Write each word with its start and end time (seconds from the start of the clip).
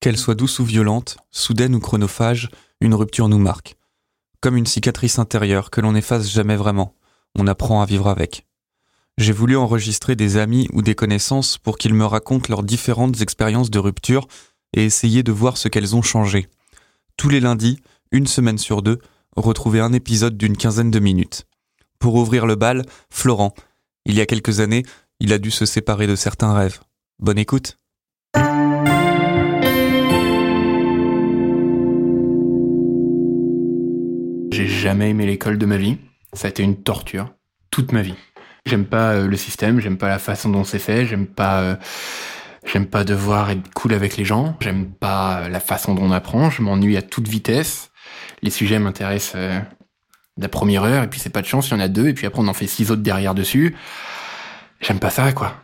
Qu'elle 0.00 0.16
soit 0.16 0.34
douce 0.34 0.58
ou 0.58 0.64
violente, 0.64 1.18
soudaine 1.30 1.74
ou 1.74 1.78
chronophage, 1.78 2.48
une 2.80 2.94
rupture 2.94 3.28
nous 3.28 3.38
marque. 3.38 3.76
Comme 4.40 4.56
une 4.56 4.64
cicatrice 4.64 5.18
intérieure 5.18 5.70
que 5.70 5.82
l'on 5.82 5.92
n'efface 5.92 6.30
jamais 6.30 6.56
vraiment, 6.56 6.94
on 7.38 7.46
apprend 7.46 7.82
à 7.82 7.86
vivre 7.86 8.08
avec. 8.08 8.46
J'ai 9.18 9.32
voulu 9.32 9.58
enregistrer 9.58 10.16
des 10.16 10.38
amis 10.38 10.68
ou 10.72 10.80
des 10.80 10.94
connaissances 10.94 11.58
pour 11.58 11.76
qu'ils 11.76 11.92
me 11.92 12.06
racontent 12.06 12.46
leurs 12.48 12.62
différentes 12.62 13.20
expériences 13.20 13.70
de 13.70 13.78
rupture 13.78 14.26
et 14.74 14.86
essayer 14.86 15.22
de 15.22 15.32
voir 15.32 15.58
ce 15.58 15.68
qu'elles 15.68 15.94
ont 15.94 16.00
changé. 16.00 16.48
Tous 17.18 17.28
les 17.28 17.40
lundis, 17.40 17.78
une 18.10 18.26
semaine 18.26 18.56
sur 18.56 18.80
deux, 18.80 19.00
retrouvez 19.36 19.80
un 19.80 19.92
épisode 19.92 20.38
d'une 20.38 20.56
quinzaine 20.56 20.90
de 20.90 20.98
minutes. 20.98 21.44
Pour 21.98 22.14
ouvrir 22.14 22.46
le 22.46 22.54
bal, 22.54 22.86
Florent. 23.10 23.52
Il 24.06 24.14
y 24.14 24.22
a 24.22 24.26
quelques 24.26 24.60
années, 24.60 24.84
il 25.18 25.34
a 25.34 25.38
dû 25.38 25.50
se 25.50 25.66
séparer 25.66 26.06
de 26.06 26.16
certains 26.16 26.54
rêves. 26.54 26.80
Bonne 27.18 27.38
écoute. 27.38 27.76
Jamais 34.80 35.10
aimé 35.10 35.26
l'école 35.26 35.58
de 35.58 35.66
ma 35.66 35.76
vie. 35.76 35.98
Ça 36.32 36.46
a 36.46 36.50
été 36.50 36.62
une 36.62 36.82
torture 36.82 37.32
toute 37.70 37.92
ma 37.92 38.02
vie. 38.02 38.16
J'aime 38.66 38.84
pas 38.84 39.12
euh, 39.12 39.26
le 39.26 39.36
système, 39.36 39.80
j'aime 39.80 39.96
pas 39.96 40.08
la 40.08 40.18
façon 40.18 40.48
dont 40.50 40.64
c'est 40.64 40.78
fait, 40.78 41.06
j'aime 41.06 41.26
pas 41.26 41.60
euh, 41.60 41.76
j'aime 42.66 42.86
pas 42.86 43.04
devoir 43.04 43.50
être 43.50 43.72
cool 43.74 43.94
avec 43.94 44.16
les 44.16 44.24
gens, 44.24 44.56
j'aime 44.60 44.90
pas 44.90 45.48
la 45.48 45.60
façon 45.60 45.94
dont 45.94 46.04
on 46.04 46.10
apprend, 46.10 46.50
je 46.50 46.62
m'ennuie 46.62 46.96
à 46.96 47.02
toute 47.02 47.28
vitesse. 47.28 47.90
Les 48.42 48.50
sujets 48.50 48.78
m'intéressent 48.78 49.34
euh, 49.36 49.60
la 50.36 50.48
première 50.48 50.84
heure 50.84 51.04
et 51.04 51.08
puis 51.08 51.20
c'est 51.20 51.30
pas 51.30 51.42
de 51.42 51.46
chance, 51.46 51.68
il 51.68 51.72
y 51.72 51.76
en 51.76 51.80
a 51.80 51.88
deux 51.88 52.08
et 52.08 52.14
puis 52.14 52.26
après 52.26 52.40
on 52.42 52.48
en 52.48 52.54
fait 52.54 52.66
six 52.66 52.90
autres 52.90 53.02
derrière 53.02 53.34
dessus. 53.34 53.76
J'aime 54.80 54.98
pas 54.98 55.10
ça 55.10 55.32
quoi. 55.32 55.56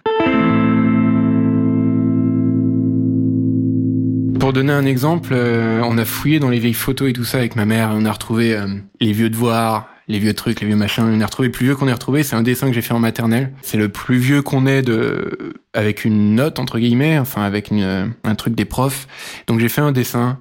Pour 4.47 4.53
donner 4.53 4.73
un 4.73 4.87
exemple, 4.87 5.31
euh, 5.33 5.81
on 5.83 5.99
a 5.99 6.05
fouillé 6.05 6.39
dans 6.39 6.51
les 6.51 6.61
vieilles 6.61 6.73
photos 6.73 7.11
et 7.11 7.13
tout 7.13 7.25
ça 7.25 7.39
avec 7.39 7.57
ma 7.57 7.65
mère. 7.65 7.91
On 7.93 8.05
a 8.05 8.13
retrouvé 8.13 8.55
euh, 8.55 8.69
les 9.01 9.11
vieux 9.11 9.29
devoirs, 9.29 9.89
les 10.07 10.21
vieux 10.21 10.35
trucs, 10.35 10.61
les 10.61 10.69
vieux 10.69 10.77
machins. 10.77 11.03
On 11.03 11.21
a 11.21 11.27
retrouvé 11.27 11.49
le 11.49 11.53
plus 11.53 11.67
vieux 11.67 11.75
qu'on 11.75 11.89
ait 11.89 11.93
retrouvé. 11.93 12.23
C'est 12.23 12.37
un 12.37 12.45
dessin 12.45 12.69
que 12.69 12.73
j'ai 12.73 12.81
fait 12.81 12.95
en 12.95 13.01
maternelle. 13.01 13.53
C'est 13.63 13.77
le 13.77 13.89
plus 13.89 14.19
vieux 14.19 14.43
qu'on 14.43 14.69
ait 14.69 14.83
de 14.83 15.55
avec 15.75 16.05
une 16.05 16.37
note 16.37 16.61
entre 16.61 16.79
guillemets, 16.79 17.19
enfin 17.19 17.43
avec 17.43 17.73
une, 17.73 18.15
un 18.23 18.35
truc 18.37 18.55
des 18.55 18.65
profs. 18.65 19.09
Donc 19.49 19.59
j'ai 19.59 19.69
fait 19.69 19.81
un 19.81 19.91
dessin. 19.91 20.39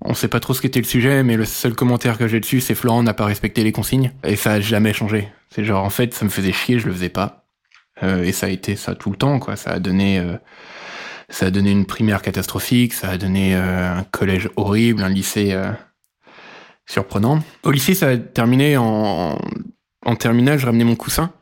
On 0.00 0.14
sait 0.14 0.26
pas 0.26 0.40
trop 0.40 0.52
ce 0.52 0.60
qu'était 0.60 0.80
le 0.80 0.86
sujet, 0.86 1.22
mais 1.22 1.36
le 1.36 1.44
seul 1.44 1.74
commentaire 1.74 2.18
que 2.18 2.26
j'ai 2.26 2.40
dessus, 2.40 2.60
c'est 2.60 2.74
Florent 2.74 3.04
n'a 3.04 3.14
pas 3.14 3.26
respecté 3.26 3.62
les 3.62 3.70
consignes. 3.70 4.10
Et 4.24 4.34
ça 4.34 4.54
a 4.54 4.60
jamais 4.60 4.92
changé. 4.92 5.28
C'est 5.54 5.62
genre 5.62 5.84
en 5.84 5.90
fait, 5.90 6.12
ça 6.12 6.24
me 6.24 6.30
faisait 6.30 6.52
chier, 6.52 6.80
je 6.80 6.88
le 6.88 6.92
faisais 6.92 7.08
pas. 7.08 7.44
Euh, 8.02 8.24
et 8.24 8.32
ça 8.32 8.46
a 8.46 8.48
été 8.48 8.74
ça 8.74 8.96
tout 8.96 9.10
le 9.10 9.16
temps, 9.16 9.38
quoi. 9.38 9.54
Ça 9.54 9.70
a 9.70 9.78
donné 9.78 10.20
ça 11.28 11.46
a 11.46 11.50
donné 11.50 11.70
une 11.70 11.84
primaire 11.84 12.22
catastrophique, 12.22 12.94
ça 12.94 13.10
a 13.10 13.18
donné 13.18 13.54
euh, 13.54 13.98
un 13.98 14.04
collège 14.04 14.48
horrible, 14.56 15.02
un 15.02 15.08
lycée 15.08 15.52
euh, 15.52 15.70
surprenant. 16.86 17.40
Au 17.64 17.70
lycée, 17.70 17.94
ça 17.94 18.08
a 18.08 18.16
terminé 18.16 18.76
en, 18.78 19.38
en 20.04 20.16
terminale, 20.16 20.58
je 20.58 20.66
ramenais 20.66 20.84
mon 20.84 20.96
coussin. 20.96 21.32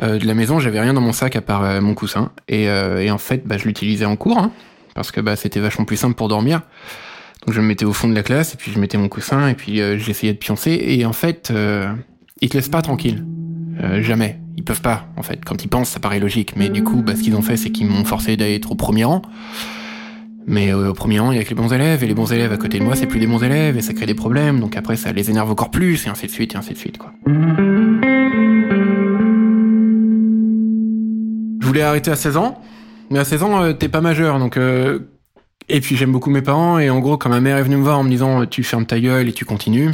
Euh, 0.00 0.18
de 0.18 0.26
la 0.26 0.34
maison, 0.34 0.58
j'avais 0.58 0.80
rien 0.80 0.94
dans 0.94 1.00
mon 1.00 1.12
sac 1.12 1.36
à 1.36 1.40
part 1.40 1.80
mon 1.80 1.94
coussin. 1.94 2.32
Et, 2.48 2.64
et, 2.64 3.10
en 3.10 3.18
fait, 3.18 3.46
bah, 3.46 3.56
je 3.56 3.64
l'utilisais 3.64 4.04
en 4.04 4.16
cours, 4.16 4.38
hein, 4.38 4.52
parce 4.94 5.12
que 5.12 5.20
bah, 5.20 5.36
c'était 5.36 5.60
vachement 5.60 5.84
plus 5.84 5.96
simple 5.96 6.16
pour 6.16 6.28
dormir. 6.28 6.62
Donc 7.46 7.54
je 7.54 7.60
me 7.60 7.66
mettais 7.66 7.84
au 7.84 7.92
fond 7.92 8.08
de 8.08 8.14
la 8.14 8.24
classe, 8.24 8.54
et 8.54 8.56
puis 8.56 8.72
je 8.72 8.80
mettais 8.80 8.98
mon 8.98 9.08
coussin, 9.08 9.48
et 9.48 9.54
puis 9.54 9.76
j'essayais 9.98 10.32
de 10.32 10.38
pioncer. 10.38 10.76
Et 10.82 11.06
en 11.06 11.12
fait, 11.12 11.52
ils 12.40 12.48
te 12.48 12.56
laissent 12.56 12.68
pas 12.68 12.82
tranquille. 12.82 13.24
jamais. 14.00 14.40
Ils 14.58 14.64
peuvent 14.64 14.82
pas, 14.82 15.06
en 15.16 15.22
fait. 15.22 15.44
Quand 15.44 15.62
ils 15.62 15.68
pensent, 15.68 15.88
ça 15.88 16.00
paraît 16.00 16.18
logique. 16.18 16.54
Mais 16.56 16.68
du 16.68 16.82
coup, 16.82 17.00
bah, 17.00 17.14
ce 17.14 17.22
qu'ils 17.22 17.36
ont 17.36 17.42
fait, 17.42 17.56
c'est 17.56 17.70
qu'ils 17.70 17.86
m'ont 17.86 18.04
forcé 18.04 18.36
d'être 18.36 18.72
au 18.72 18.74
premier 18.74 19.04
rang. 19.04 19.22
Mais 20.48 20.72
euh, 20.72 20.90
au 20.90 20.94
premier 20.94 21.20
rang, 21.20 21.30
il 21.30 21.38
y 21.38 21.40
a 21.40 21.44
que 21.44 21.50
les 21.50 21.54
bons 21.54 21.72
élèves, 21.72 22.02
et 22.02 22.08
les 22.08 22.14
bons 22.14 22.32
élèves 22.32 22.52
à 22.52 22.56
côté 22.56 22.80
de 22.80 22.82
moi, 22.82 22.96
c'est 22.96 23.06
plus 23.06 23.20
des 23.20 23.28
bons 23.28 23.40
élèves, 23.40 23.76
et 23.76 23.82
ça 23.82 23.94
crée 23.94 24.06
des 24.06 24.16
problèmes, 24.16 24.58
donc 24.58 24.76
après, 24.76 24.96
ça 24.96 25.12
les 25.12 25.30
énerve 25.30 25.48
encore 25.48 25.70
plus, 25.70 26.06
et 26.06 26.08
ainsi 26.08 26.26
de 26.26 26.32
suite, 26.32 26.54
et 26.54 26.56
ainsi 26.56 26.72
de 26.72 26.78
suite, 26.78 26.98
quoi. 26.98 27.12
Je 31.60 31.64
voulais 31.64 31.82
arrêter 31.82 32.10
à 32.10 32.16
16 32.16 32.36
ans, 32.36 32.60
mais 33.10 33.20
à 33.20 33.24
16 33.24 33.42
ans, 33.44 33.62
euh, 33.62 33.72
t'es 33.74 33.88
pas 33.88 34.00
majeur, 34.00 34.40
donc... 34.40 34.56
Euh... 34.56 34.98
Et 35.68 35.80
puis 35.80 35.96
j'aime 35.96 36.10
beaucoup 36.10 36.30
mes 36.30 36.42
parents, 36.42 36.80
et 36.80 36.90
en 36.90 36.98
gros, 36.98 37.16
quand 37.16 37.28
ma 37.28 37.40
mère 37.40 37.58
est 37.58 37.62
venue 37.62 37.76
me 37.76 37.82
voir 37.82 38.00
en 38.00 38.02
me 38.02 38.10
disant 38.10 38.44
«tu 38.50 38.64
fermes 38.64 38.86
ta 38.86 38.98
gueule 38.98 39.28
et 39.28 39.32
tu 39.32 39.44
continues», 39.44 39.92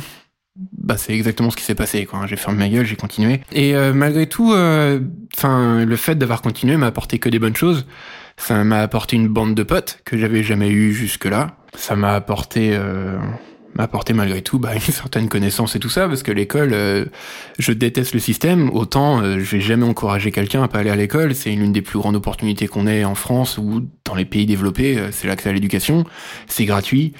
bah 0.56 0.96
c'est 0.96 1.12
exactement 1.12 1.50
ce 1.50 1.56
qui 1.56 1.64
s'est 1.64 1.74
passé 1.74 2.06
quoi. 2.06 2.26
J'ai 2.26 2.36
fermé 2.36 2.58
ma 2.58 2.68
gueule, 2.68 2.86
j'ai 2.86 2.96
continué. 2.96 3.40
Et 3.52 3.74
euh, 3.74 3.92
malgré 3.92 4.28
tout, 4.28 4.52
euh, 4.52 5.00
enfin 5.36 5.84
le 5.84 5.96
fait 5.96 6.14
d'avoir 6.14 6.42
continué 6.42 6.76
m'a 6.76 6.86
apporté 6.86 7.18
que 7.18 7.28
des 7.28 7.40
bonnes 7.40 7.56
choses. 7.56 7.86
Ça 8.36 8.62
m'a 8.62 8.80
apporté 8.80 9.16
une 9.16 9.28
bande 9.28 9.54
de 9.54 9.62
potes 9.62 10.00
que 10.04 10.16
j'avais 10.16 10.42
jamais 10.42 10.70
eu 10.70 10.92
jusque 10.92 11.24
là. 11.24 11.56
Ça 11.74 11.96
m'a 11.96 12.14
apporté 12.14 12.70
euh, 12.74 13.18
m'a 13.74 13.84
apporté 13.84 14.12
malgré 14.12 14.42
tout 14.42 14.60
bah, 14.60 14.72
une 14.74 14.80
certaine 14.80 15.28
connaissance 15.28 15.74
et 15.74 15.80
tout 15.80 15.88
ça 15.88 16.06
parce 16.06 16.22
que 16.22 16.30
l'école, 16.30 16.70
je 17.58 17.72
déteste 17.72 18.14
le 18.14 18.20
système. 18.20 18.70
Autant 18.70 19.24
je 19.24 19.56
vais 19.56 19.60
jamais 19.60 19.86
encourager 19.86 20.30
quelqu'un 20.30 20.62
à 20.62 20.68
pas 20.68 20.78
aller 20.78 20.90
à 20.90 20.96
l'école. 20.96 21.34
C'est 21.34 21.50
l'une 21.50 21.72
des 21.72 21.82
plus 21.82 21.98
grandes 21.98 22.14
opportunités 22.16 22.68
qu'on 22.68 22.86
ait 22.86 23.04
en 23.04 23.16
France 23.16 23.58
ou 23.58 23.88
dans 24.04 24.14
les 24.14 24.24
pays 24.24 24.46
développés. 24.46 25.08
C'est 25.10 25.26
l'accès 25.26 25.48
à 25.48 25.52
l'éducation. 25.52 26.04
C'est 26.46 26.64
gratuit 26.64 27.12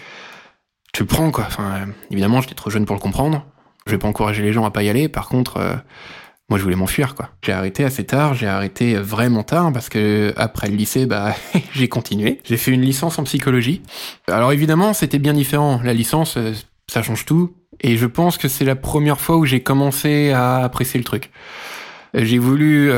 tu 0.94 1.04
prends 1.04 1.30
quoi. 1.30 1.44
Enfin, 1.46 1.74
euh, 1.74 1.86
évidemment, 2.10 2.40
j'étais 2.40 2.54
trop 2.54 2.70
jeune 2.70 2.86
pour 2.86 2.94
le 2.94 3.00
comprendre. 3.00 3.44
Je 3.86 3.90
vais 3.90 3.98
pas 3.98 4.08
encourager 4.08 4.42
les 4.42 4.54
gens 4.54 4.64
à 4.64 4.70
pas 4.70 4.82
y 4.82 4.88
aller. 4.88 5.08
Par 5.08 5.28
contre, 5.28 5.58
euh, 5.58 5.74
moi, 6.48 6.58
je 6.58 6.62
voulais 6.62 6.76
m'enfuir 6.76 7.14
quoi. 7.14 7.30
J'ai 7.42 7.52
arrêté 7.52 7.84
assez 7.84 8.04
tard. 8.04 8.34
J'ai 8.34 8.46
arrêté 8.46 8.94
vraiment 8.94 9.42
tard 9.42 9.72
parce 9.72 9.88
que 9.88 10.32
après 10.36 10.68
le 10.68 10.76
lycée, 10.76 11.04
bah, 11.04 11.34
j'ai 11.72 11.88
continué. 11.88 12.40
J'ai 12.44 12.56
fait 12.56 12.70
une 12.70 12.82
licence 12.82 13.18
en 13.18 13.24
psychologie. 13.24 13.82
Alors 14.28 14.52
évidemment, 14.52 14.94
c'était 14.94 15.18
bien 15.18 15.34
différent. 15.34 15.80
La 15.82 15.92
licence, 15.92 16.36
euh, 16.36 16.52
ça 16.88 17.02
change 17.02 17.26
tout. 17.26 17.54
Et 17.80 17.96
je 17.96 18.06
pense 18.06 18.38
que 18.38 18.46
c'est 18.46 18.64
la 18.64 18.76
première 18.76 19.20
fois 19.20 19.36
où 19.36 19.44
j'ai 19.44 19.60
commencé 19.60 20.30
à 20.30 20.58
apprécier 20.58 20.98
le 20.98 21.04
truc. 21.04 21.30
J'ai 22.16 22.38
voulu 22.38 22.92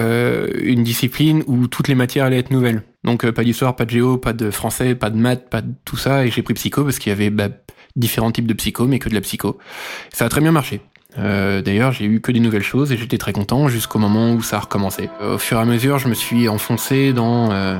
une 0.62 0.84
discipline 0.84 1.42
où 1.46 1.68
toutes 1.68 1.88
les 1.88 1.94
matières 1.94 2.26
allaient 2.26 2.38
être 2.38 2.50
nouvelles. 2.50 2.82
Donc 3.02 3.28
pas 3.30 3.42
d'histoire, 3.42 3.74
pas 3.74 3.86
de 3.86 3.90
géo, 3.90 4.18
pas 4.18 4.34
de 4.34 4.50
français, 4.50 4.94
pas 4.94 5.08
de 5.08 5.16
maths, 5.16 5.48
pas 5.48 5.62
de 5.62 5.72
tout 5.86 5.96
ça. 5.96 6.26
Et 6.26 6.30
j'ai 6.30 6.42
pris 6.42 6.52
psycho 6.52 6.84
parce 6.84 6.98
qu'il 6.98 7.08
y 7.08 7.14
avait 7.14 7.30
bah, 7.30 7.48
différents 7.96 8.30
types 8.30 8.46
de 8.46 8.54
psycho, 8.54 8.86
mais 8.86 8.98
que 8.98 9.08
de 9.08 9.14
la 9.14 9.20
psycho. 9.20 9.58
Ça 10.12 10.26
a 10.26 10.28
très 10.28 10.40
bien 10.40 10.52
marché. 10.52 10.80
Euh, 11.18 11.62
D'ailleurs, 11.62 11.92
j'ai 11.92 12.04
eu 12.04 12.20
que 12.20 12.30
des 12.30 12.40
nouvelles 12.40 12.62
choses 12.62 12.92
et 12.92 12.96
j'étais 12.96 13.18
très 13.18 13.32
content 13.32 13.68
jusqu'au 13.68 13.98
moment 13.98 14.32
où 14.32 14.42
ça 14.42 14.58
a 14.58 14.60
recommencé. 14.60 15.08
Au 15.22 15.38
fur 15.38 15.58
et 15.58 15.60
à 15.60 15.64
mesure, 15.64 15.98
je 15.98 16.08
me 16.08 16.14
suis 16.14 16.48
enfoncé 16.48 17.12
dans 17.12 17.50
euh, 17.52 17.78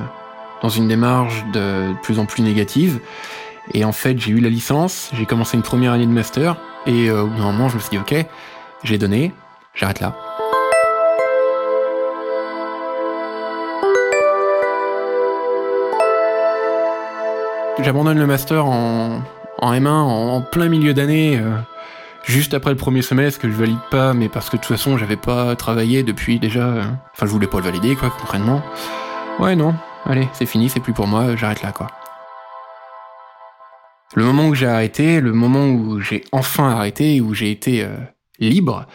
dans 0.62 0.68
une 0.68 0.88
démarche 0.88 1.44
de 1.52 1.92
plus 2.02 2.18
en 2.18 2.26
plus 2.26 2.42
négative. 2.42 2.98
Et 3.74 3.84
en 3.84 3.92
fait, 3.92 4.18
j'ai 4.18 4.30
eu 4.30 4.40
la 4.40 4.48
licence, 4.48 5.10
j'ai 5.12 5.26
commencé 5.26 5.56
une 5.56 5.62
première 5.62 5.92
année 5.92 6.06
de 6.06 6.12
master 6.12 6.56
et 6.86 7.10
euh, 7.10 7.22
au 7.22 7.26
bout 7.26 7.38
d'un 7.38 7.52
moment, 7.52 7.68
je 7.68 7.76
me 7.76 7.80
suis 7.80 7.90
dit 7.90 7.98
ok, 7.98 8.26
j'ai 8.84 8.96
donné, 8.96 9.32
j'arrête 9.74 10.00
là. 10.00 10.16
J'abandonne 17.82 18.18
le 18.18 18.26
master 18.26 18.64
en, 18.66 19.20
en 19.58 19.72
M1 19.72 19.88
en, 19.88 20.40
plein 20.42 20.68
milieu 20.68 20.94
d'année, 20.94 21.38
euh, 21.38 21.56
juste 22.24 22.54
après 22.54 22.70
le 22.70 22.76
premier 22.76 23.02
semestre 23.02 23.40
que 23.40 23.48
je 23.48 23.54
valide 23.54 23.78
pas, 23.90 24.14
mais 24.14 24.28
parce 24.28 24.50
que 24.50 24.56
de 24.56 24.62
toute 24.62 24.76
façon 24.76 24.98
j'avais 24.98 25.16
pas 25.16 25.56
travaillé 25.56 26.02
depuis 26.02 26.38
déjà. 26.38 26.66
Euh, 26.66 26.82
enfin, 27.12 27.26
je 27.26 27.30
voulais 27.30 27.46
pas 27.46 27.58
le 27.58 27.64
valider, 27.64 27.96
quoi, 27.96 28.10
concrètement. 28.10 28.62
Ouais, 29.38 29.56
non, 29.56 29.74
allez, 30.04 30.28
c'est 30.32 30.46
fini, 30.46 30.68
c'est 30.68 30.80
plus 30.80 30.92
pour 30.92 31.06
moi, 31.06 31.36
j'arrête 31.36 31.62
là, 31.62 31.72
quoi. 31.72 31.88
Le 34.14 34.24
moment 34.24 34.48
où 34.48 34.54
j'ai 34.54 34.66
arrêté, 34.66 35.20
le 35.20 35.32
moment 35.32 35.66
où 35.68 36.00
j'ai 36.00 36.24
enfin 36.32 36.70
arrêté, 36.70 37.20
où 37.20 37.34
j'ai 37.34 37.50
été 37.50 37.82
euh, 37.82 37.96
libre, 38.38 38.86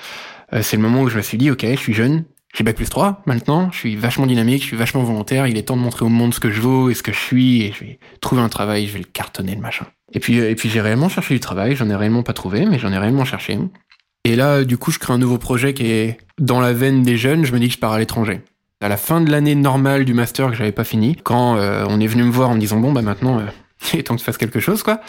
c'est 0.61 0.75
le 0.75 0.81
moment 0.81 1.03
où 1.03 1.09
je 1.09 1.15
me 1.15 1.21
suis 1.21 1.37
dit, 1.37 1.49
ok, 1.49 1.65
je 1.65 1.75
suis 1.75 1.93
jeune, 1.93 2.25
j'ai 2.53 2.63
bac 2.63 2.75
plus 2.75 2.89
3 2.89 3.21
maintenant, 3.25 3.69
je 3.71 3.77
suis 3.77 3.95
vachement 3.95 4.25
dynamique, 4.25 4.61
je 4.61 4.67
suis 4.67 4.77
vachement 4.77 5.03
volontaire, 5.03 5.47
il 5.47 5.57
est 5.57 5.63
temps 5.63 5.77
de 5.77 5.81
montrer 5.81 6.05
au 6.05 6.09
monde 6.09 6.33
ce 6.33 6.39
que 6.39 6.51
je 6.51 6.61
vaux 6.61 6.89
et 6.89 6.93
ce 6.93 7.03
que 7.03 7.13
je 7.13 7.19
suis, 7.19 7.61
et 7.63 7.73
je 7.73 7.85
vais 7.85 7.99
trouver 8.19 8.41
un 8.41 8.49
travail, 8.49 8.87
je 8.87 8.93
vais 8.93 8.99
le 8.99 9.05
cartonner 9.05 9.55
le 9.55 9.61
machin. 9.61 9.85
Et 10.13 10.19
puis, 10.19 10.37
et 10.37 10.55
puis 10.55 10.69
j'ai 10.69 10.81
réellement 10.81 11.09
cherché 11.09 11.33
du 11.33 11.39
travail, 11.39 11.75
j'en 11.75 11.89
ai 11.89 11.95
réellement 11.95 12.23
pas 12.23 12.33
trouvé, 12.33 12.65
mais 12.65 12.79
j'en 12.79 12.91
ai 12.91 12.97
réellement 12.97 13.25
cherché. 13.25 13.57
Et 14.23 14.35
là, 14.35 14.63
du 14.63 14.77
coup, 14.77 14.91
je 14.91 14.99
crée 14.99 15.13
un 15.13 15.17
nouveau 15.17 15.37
projet 15.37 15.73
qui 15.73 15.85
est 15.87 16.17
dans 16.37 16.59
la 16.59 16.73
veine 16.73 17.01
des 17.03 17.17
jeunes, 17.17 17.45
je 17.45 17.53
me 17.53 17.59
dis 17.59 17.67
que 17.67 17.73
je 17.73 17.79
pars 17.79 17.93
à 17.93 17.99
l'étranger. 17.99 18.41
À 18.81 18.89
la 18.89 18.97
fin 18.97 19.21
de 19.21 19.31
l'année 19.31 19.55
normale 19.55 20.05
du 20.05 20.13
master 20.13 20.49
que 20.49 20.55
j'avais 20.55 20.71
pas 20.71 20.83
fini, 20.83 21.15
quand 21.15 21.55
euh, 21.55 21.85
on 21.87 21.99
est 21.99 22.07
venu 22.07 22.23
me 22.23 22.31
voir 22.31 22.49
en 22.49 22.55
me 22.55 22.59
disant 22.59 22.79
bon 22.79 22.91
bah 22.91 23.03
maintenant 23.03 23.39
euh, 23.39 23.45
il 23.93 23.99
est 23.99 24.03
temps 24.03 24.15
que 24.15 24.19
tu 24.19 24.25
fasses 24.25 24.39
quelque 24.39 24.59
chose 24.59 24.81
quoi, 24.81 25.01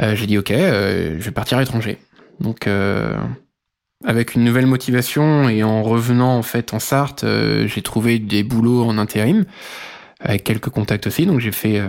euh, 0.00 0.14
j'ai 0.14 0.26
dit 0.26 0.38
ok, 0.38 0.50
je 0.50 1.18
vais 1.18 1.30
partir 1.32 1.58
à 1.58 1.60
l'étranger. 1.60 1.98
Donc 2.40 2.68
avec 4.04 4.34
une 4.34 4.44
nouvelle 4.44 4.66
motivation 4.66 5.48
et 5.48 5.62
en 5.62 5.82
revenant 5.82 6.36
en 6.36 6.42
fait 6.42 6.74
en 6.74 6.78
Sarthe, 6.78 7.24
j'ai 7.66 7.82
trouvé 7.82 8.18
des 8.18 8.42
boulots 8.42 8.84
en 8.84 8.98
intérim 8.98 9.44
avec 10.20 10.44
quelques 10.44 10.70
contacts 10.70 11.06
aussi. 11.06 11.26
Donc 11.26 11.40
j'ai 11.40 11.52
fait 11.52 11.80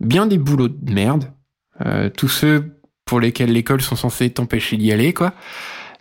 bien 0.00 0.26
des 0.26 0.38
boulots 0.38 0.68
de 0.68 0.92
merde, 0.92 1.30
euh, 1.84 2.08
tous 2.08 2.28
ceux 2.28 2.76
pour 3.04 3.20
lesquels 3.20 3.52
l'école 3.52 3.82
sont 3.82 3.96
censés 3.96 4.30
t'empêcher 4.30 4.76
d'y 4.76 4.92
aller, 4.92 5.12
quoi. 5.12 5.34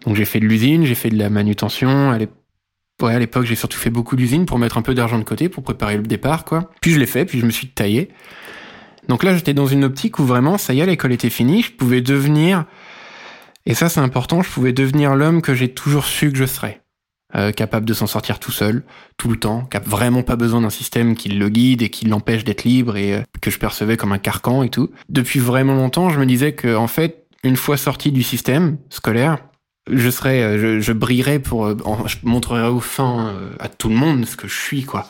Donc 0.05 0.15
j'ai 0.15 0.25
fait 0.25 0.39
de 0.39 0.45
l'usine, 0.45 0.85
j'ai 0.85 0.95
fait 0.95 1.09
de 1.09 1.17
la 1.17 1.29
manutention. 1.29 2.11
À 2.11 3.19
l'époque, 3.19 3.45
j'ai 3.45 3.55
surtout 3.55 3.77
fait 3.77 3.89
beaucoup 3.89 4.15
d'usines 4.15 4.45
pour 4.45 4.59
mettre 4.59 4.77
un 4.77 4.81
peu 4.81 4.93
d'argent 4.93 5.17
de 5.17 5.23
côté 5.23 5.49
pour 5.49 5.63
préparer 5.63 5.97
le 5.97 6.03
départ, 6.03 6.45
quoi. 6.45 6.71
Puis 6.81 6.91
je 6.91 6.99
l'ai 6.99 7.05
fait, 7.05 7.25
puis 7.25 7.39
je 7.39 7.45
me 7.45 7.51
suis 7.51 7.67
taillé. 7.67 8.09
Donc 9.07 9.23
là, 9.23 9.35
j'étais 9.35 9.53
dans 9.53 9.65
une 9.65 9.83
optique 9.83 10.19
où 10.19 10.23
vraiment, 10.23 10.57
ça 10.57 10.73
y 10.73 10.81
est, 10.81 10.85
l'école 10.85 11.11
était 11.11 11.31
finie, 11.31 11.63
je 11.63 11.71
pouvais 11.71 12.01
devenir, 12.01 12.65
et 13.65 13.73
ça 13.73 13.89
c'est 13.89 13.99
important, 13.99 14.41
je 14.41 14.49
pouvais 14.49 14.73
devenir 14.73 15.15
l'homme 15.15 15.41
que 15.41 15.53
j'ai 15.53 15.73
toujours 15.73 16.05
su 16.05 16.31
que 16.31 16.37
je 16.37 16.45
serais. 16.45 16.81
Euh, 17.35 17.51
capable 17.51 17.85
de 17.85 17.93
s'en 17.93 18.07
sortir 18.07 18.39
tout 18.39 18.51
seul, 18.51 18.81
tout 19.17 19.29
le 19.29 19.37
temps, 19.37 19.65
qui 19.65 19.77
a 19.77 19.79
vraiment 19.79 20.23
pas 20.23 20.35
besoin 20.35 20.61
d'un 20.61 20.71
système 20.71 21.13
qui 21.13 21.29
le 21.29 21.47
guide 21.49 21.83
et 21.83 21.89
qui 21.89 22.07
l'empêche 22.07 22.43
d'être 22.43 22.63
libre 22.63 22.97
et 22.97 23.13
euh, 23.13 23.21
que 23.39 23.51
je 23.51 23.59
percevais 23.59 23.97
comme 23.97 24.11
un 24.11 24.17
carcan 24.17 24.63
et 24.63 24.69
tout. 24.69 24.89
Depuis 25.09 25.37
vraiment 25.37 25.75
longtemps, 25.75 26.09
je 26.09 26.19
me 26.19 26.25
disais 26.25 26.53
que 26.53 26.75
en 26.75 26.87
fait, 26.87 27.27
une 27.43 27.55
fois 27.55 27.77
sorti 27.77 28.11
du 28.11 28.23
système 28.23 28.79
scolaire, 28.89 29.37
je 29.91 30.09
serais, 30.09 30.41
euh, 30.41 30.81
je, 30.81 30.91
brillerais 30.91 31.37
pour, 31.37 31.69
je 32.07 32.17
montrerais 32.23 32.67
au 32.67 32.79
fin 32.79 33.35
à 33.59 33.67
tout 33.67 33.89
le 33.89 33.95
monde 33.95 34.25
ce 34.25 34.35
que 34.35 34.47
je 34.47 34.59
suis, 34.59 34.83
quoi. 34.85 35.07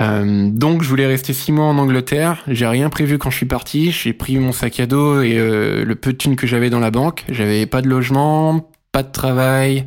Euh, 0.00 0.48
donc 0.50 0.82
je 0.82 0.88
voulais 0.88 1.06
rester 1.06 1.32
six 1.32 1.52
mois 1.52 1.66
en 1.66 1.78
Angleterre. 1.78 2.42
J'ai 2.46 2.66
rien 2.66 2.88
prévu 2.90 3.18
quand 3.18 3.30
je 3.30 3.36
suis 3.36 3.46
parti. 3.46 3.90
J'ai 3.90 4.12
pris 4.12 4.38
mon 4.38 4.52
sac 4.52 4.80
à 4.80 4.86
dos 4.86 5.20
et 5.22 5.34
le 5.34 5.94
peu 5.94 6.12
de 6.12 6.16
thunes 6.16 6.36
que 6.36 6.46
j'avais 6.46 6.70
dans 6.70 6.80
la 6.80 6.90
banque. 6.90 7.24
J'avais 7.28 7.66
pas 7.66 7.82
de 7.82 7.88
logement, 7.88 8.70
pas 8.92 9.02
de 9.02 9.12
travail, 9.12 9.86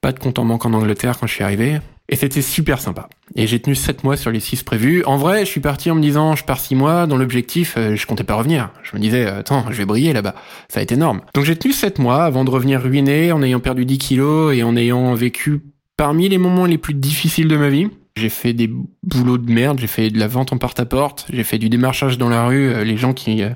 pas 0.00 0.12
de 0.12 0.18
compte 0.18 0.38
en 0.38 0.44
banque 0.44 0.66
en 0.66 0.72
Angleterre 0.72 1.18
quand 1.18 1.26
je 1.26 1.34
suis 1.34 1.44
arrivé. 1.44 1.78
Et 2.08 2.14
c'était 2.14 2.42
super 2.42 2.80
sympa. 2.80 3.08
Et 3.34 3.46
j'ai 3.46 3.60
tenu 3.60 3.74
7 3.74 4.04
mois 4.04 4.16
sur 4.16 4.30
les 4.30 4.38
6 4.38 4.62
prévus. 4.62 5.02
En 5.04 5.16
vrai, 5.16 5.40
je 5.40 5.50
suis 5.50 5.60
parti 5.60 5.90
en 5.90 5.96
me 5.96 6.00
disant, 6.00 6.36
je 6.36 6.44
pars 6.44 6.60
6 6.60 6.76
mois, 6.76 7.06
dans 7.06 7.16
l'objectif, 7.16 7.74
euh, 7.76 7.96
je 7.96 8.06
comptais 8.06 8.22
pas 8.22 8.34
revenir. 8.34 8.70
Je 8.84 8.96
me 8.96 9.00
disais, 9.00 9.26
attends, 9.26 9.64
je 9.70 9.76
vais 9.76 9.84
briller 9.84 10.12
là-bas. 10.12 10.34
Ça 10.68 10.78
va 10.78 10.82
être 10.82 10.92
énorme. 10.92 11.22
Donc 11.34 11.44
j'ai 11.44 11.56
tenu 11.56 11.72
7 11.72 11.98
mois 11.98 12.24
avant 12.24 12.44
de 12.44 12.50
revenir 12.50 12.80
ruiné, 12.80 13.32
en 13.32 13.42
ayant 13.42 13.58
perdu 13.58 13.84
10 13.84 13.98
kilos 13.98 14.54
et 14.54 14.62
en 14.62 14.76
ayant 14.76 15.14
vécu 15.14 15.62
parmi 15.96 16.28
les 16.28 16.38
moments 16.38 16.66
les 16.66 16.78
plus 16.78 16.94
difficiles 16.94 17.48
de 17.48 17.56
ma 17.56 17.70
vie. 17.70 17.88
J'ai 18.16 18.30
fait 18.30 18.54
des 18.54 18.70
boulots 19.02 19.38
de 19.38 19.50
merde, 19.52 19.78
j'ai 19.78 19.86
fait 19.86 20.10
de 20.10 20.18
la 20.18 20.26
vente 20.26 20.52
en 20.52 20.58
porte-à-porte, 20.58 21.26
j'ai 21.30 21.44
fait 21.44 21.58
du 21.58 21.68
démarchage 21.68 22.16
dans 22.16 22.30
la 22.30 22.46
rue, 22.46 22.72
euh, 22.72 22.82
les 22.82 22.96
gens 22.96 23.12
qui 23.12 23.42
euh, 23.42 23.50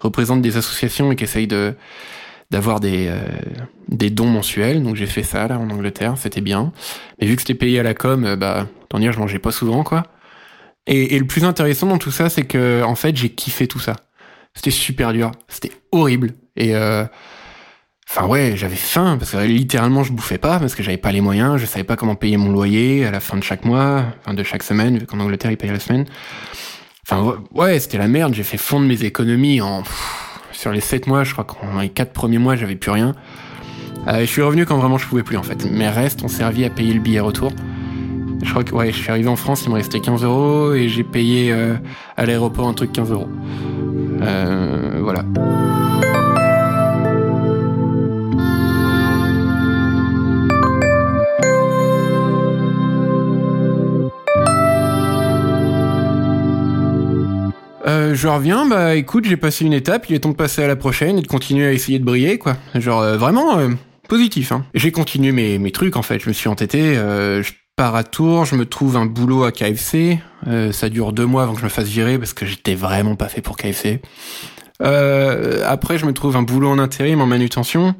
représentent 0.00 0.42
des 0.42 0.56
associations 0.56 1.12
et 1.12 1.16
qui 1.16 1.24
essayent 1.24 1.46
de 1.46 1.74
d'avoir 2.50 2.80
des, 2.80 3.06
euh, 3.06 3.20
des 3.86 4.10
dons 4.10 4.26
mensuels. 4.26 4.82
Donc 4.82 4.96
j'ai 4.96 5.06
fait 5.06 5.22
ça 5.22 5.46
là 5.46 5.58
en 5.58 5.70
Angleterre, 5.70 6.14
c'était 6.18 6.40
bien. 6.40 6.72
Mais 7.20 7.28
vu 7.28 7.36
que 7.36 7.42
c'était 7.42 7.54
payé 7.54 7.78
à 7.78 7.84
la 7.84 7.94
com, 7.94 8.24
euh, 8.24 8.34
bah 8.36 8.66
tant 8.88 8.98
dire, 8.98 9.12
je 9.12 9.20
mangeais 9.20 9.38
pas 9.38 9.52
souvent 9.52 9.84
quoi. 9.84 10.02
Et, 10.88 11.14
et 11.14 11.18
le 11.20 11.26
plus 11.26 11.44
intéressant 11.44 11.86
dans 11.86 11.98
tout 11.98 12.10
ça, 12.10 12.28
c'est 12.28 12.44
que 12.44 12.82
en 12.82 12.96
fait 12.96 13.16
j'ai 13.16 13.28
kiffé 13.30 13.68
tout 13.68 13.78
ça. 13.78 13.94
C'était 14.54 14.72
super 14.72 15.12
dur, 15.12 15.30
c'était 15.46 15.70
horrible. 15.92 16.32
Et 16.56 16.74
euh, 16.74 17.04
enfin 18.12 18.26
ouais, 18.26 18.54
j'avais 18.56 18.76
faim 18.76 19.16
parce 19.18 19.30
que 19.30 19.36
littéralement 19.38 20.02
je 20.02 20.12
bouffais 20.12 20.38
pas 20.38 20.58
parce 20.58 20.74
que 20.74 20.82
j'avais 20.82 20.96
pas 20.96 21.12
les 21.12 21.20
moyens, 21.20 21.58
je 21.58 21.66
savais 21.66 21.84
pas 21.84 21.96
comment 21.96 22.16
payer 22.16 22.36
mon 22.36 22.50
loyer 22.50 23.06
à 23.06 23.12
la 23.12 23.20
fin 23.20 23.36
de 23.36 23.44
chaque 23.44 23.64
mois, 23.64 24.04
fin 24.24 24.34
de 24.34 24.42
chaque 24.42 24.64
semaine, 24.64 24.98
vu 24.98 25.06
qu'en 25.06 25.20
Angleterre 25.20 25.52
ils 25.52 25.56
payaient 25.56 25.72
la 25.72 25.80
semaine. 25.80 26.06
Enfin 27.06 27.38
ouais, 27.52 27.78
c'était 27.78 27.98
la 27.98 28.08
merde. 28.08 28.34
J'ai 28.34 28.42
fait 28.42 28.56
fondre 28.56 28.86
mes 28.86 29.04
économies 29.04 29.60
en 29.60 29.82
sur 30.52 30.72
les 30.72 30.80
7 30.80 31.06
mois, 31.06 31.24
je 31.24 31.32
crois 31.32 31.44
qu'en 31.44 31.80
les 31.80 31.88
4 31.88 32.12
premiers 32.12 32.38
mois, 32.38 32.56
j'avais 32.56 32.74
plus 32.74 32.90
rien. 32.90 33.14
Euh, 34.08 34.20
je 34.20 34.26
suis 34.26 34.42
revenu 34.42 34.66
quand 34.66 34.76
vraiment 34.78 34.98
je 34.98 35.06
pouvais 35.06 35.22
plus 35.22 35.36
en 35.36 35.42
fait. 35.42 35.64
Mes 35.70 35.88
restes 35.88 36.22
ont 36.24 36.28
servi 36.28 36.64
à 36.64 36.70
payer 36.70 36.92
le 36.92 37.00
billet 37.00 37.20
retour. 37.20 37.52
Je 38.42 38.50
crois 38.50 38.64
que 38.64 38.74
ouais, 38.74 38.90
je 38.90 38.96
suis 38.96 39.10
arrivé 39.10 39.28
en 39.28 39.36
France, 39.36 39.64
il 39.66 39.70
me 39.70 39.74
restait 39.74 40.00
15 40.00 40.24
euros 40.24 40.72
et 40.72 40.88
j'ai 40.88 41.04
payé 41.04 41.52
euh, 41.52 41.76
à 42.16 42.26
l'aéroport 42.26 42.66
un 42.66 42.74
truc 42.74 42.92
15 42.92 43.12
euros. 43.12 43.28
Euh, 44.22 44.98
voilà. 45.00 45.24
Je 58.20 58.28
reviens, 58.28 58.66
bah 58.66 58.96
écoute, 58.96 59.24
j'ai 59.24 59.38
passé 59.38 59.64
une 59.64 59.72
étape, 59.72 60.10
il 60.10 60.14
est 60.14 60.20
temps 60.20 60.28
de 60.28 60.34
passer 60.34 60.62
à 60.62 60.66
la 60.66 60.76
prochaine 60.76 61.18
et 61.18 61.22
de 61.22 61.26
continuer 61.26 61.66
à 61.66 61.72
essayer 61.72 61.98
de 61.98 62.04
briller, 62.04 62.36
quoi. 62.36 62.58
Genre 62.74 63.00
euh, 63.00 63.16
vraiment 63.16 63.58
euh, 63.58 63.70
positif. 64.10 64.52
Hein. 64.52 64.66
J'ai 64.74 64.92
continué 64.92 65.32
mes, 65.32 65.58
mes 65.58 65.70
trucs 65.70 65.96
en 65.96 66.02
fait, 66.02 66.18
je 66.18 66.28
me 66.28 66.34
suis 66.34 66.50
entêté, 66.50 66.96
je 66.96 67.50
pars 67.76 67.94
à 67.94 68.04
Tours, 68.04 68.44
je 68.44 68.56
me 68.56 68.66
trouve 68.66 68.98
un 68.98 69.06
boulot 69.06 69.44
à 69.44 69.52
KFC, 69.52 70.18
ça 70.72 70.88
dure 70.90 71.14
deux 71.14 71.24
mois 71.24 71.44
avant 71.44 71.54
que 71.54 71.60
je 71.60 71.64
me 71.64 71.70
fasse 71.70 71.86
virer 71.86 72.18
parce 72.18 72.34
que 72.34 72.44
j'étais 72.44 72.74
vraiment 72.74 73.16
pas 73.16 73.28
fait 73.28 73.40
pour 73.40 73.56
KFC. 73.56 74.02
après, 74.80 75.96
je 75.96 76.04
me 76.04 76.12
trouve 76.12 76.36
un 76.36 76.42
boulot 76.42 76.68
en 76.68 76.78
intérim, 76.78 77.22
en 77.22 77.26
manutention. 77.26 77.94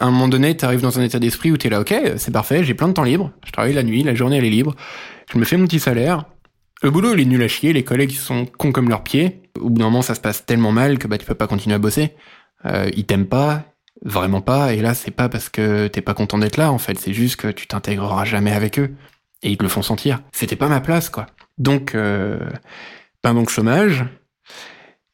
À 0.00 0.04
un 0.04 0.12
moment 0.12 0.28
donné, 0.28 0.56
t'arrives 0.56 0.82
dans 0.82 1.00
un 1.00 1.02
état 1.02 1.18
d'esprit 1.18 1.50
où 1.50 1.56
t'es 1.56 1.70
là, 1.70 1.80
ok, 1.80 1.92
c'est 2.18 2.30
parfait, 2.30 2.62
j'ai 2.62 2.74
plein 2.74 2.86
de 2.86 2.92
temps 2.92 3.02
libre, 3.02 3.32
je 3.44 3.50
travaille 3.50 3.72
la 3.72 3.82
nuit, 3.82 4.04
la 4.04 4.14
journée 4.14 4.36
elle 4.36 4.44
est 4.44 4.50
libre, 4.50 4.76
je 5.32 5.38
me 5.38 5.44
fais 5.44 5.56
mon 5.56 5.64
petit 5.64 5.80
salaire, 5.80 6.24
le 6.82 6.90
boulot, 6.90 7.14
il 7.14 7.20
est 7.20 7.24
nul 7.24 7.42
à 7.42 7.48
chier, 7.48 7.72
les 7.72 7.82
collègues 7.82 8.12
sont 8.12 8.46
cons 8.46 8.72
comme 8.72 8.88
leurs 8.88 9.02
pieds. 9.02 9.42
Au 9.60 9.68
bout 9.70 9.78
d'un 9.78 9.86
moment, 9.86 10.02
ça 10.02 10.14
se 10.14 10.20
passe 10.20 10.46
tellement 10.46 10.72
mal 10.72 10.98
que 10.98 11.08
bah 11.08 11.18
tu 11.18 11.26
peux 11.26 11.34
pas 11.34 11.48
continuer 11.48 11.74
à 11.74 11.78
bosser. 11.78 12.14
Euh, 12.66 12.88
ils 12.96 13.04
t'aiment 13.04 13.26
pas, 13.26 13.64
vraiment 14.04 14.40
pas, 14.40 14.74
et 14.74 14.80
là 14.80 14.94
c'est 14.94 15.10
pas 15.10 15.28
parce 15.28 15.48
que 15.48 15.88
t'es 15.88 16.02
pas 16.02 16.14
content 16.14 16.38
d'être 16.38 16.56
là 16.56 16.72
en 16.72 16.78
fait, 16.78 16.98
c'est 16.98 17.12
juste 17.12 17.36
que 17.36 17.48
tu 17.48 17.66
t'intégreras 17.66 18.24
jamais 18.24 18.52
avec 18.52 18.78
eux. 18.78 18.94
Et 19.42 19.50
ils 19.50 19.56
te 19.56 19.62
le 19.62 19.68
font 19.68 19.82
sentir. 19.82 20.22
C'était 20.32 20.56
pas 20.56 20.68
ma 20.68 20.80
place 20.80 21.10
quoi. 21.10 21.26
Donc, 21.58 21.94
euh, 21.94 22.38
ben 23.22 23.34
donc 23.34 23.50
chômage. 23.50 24.04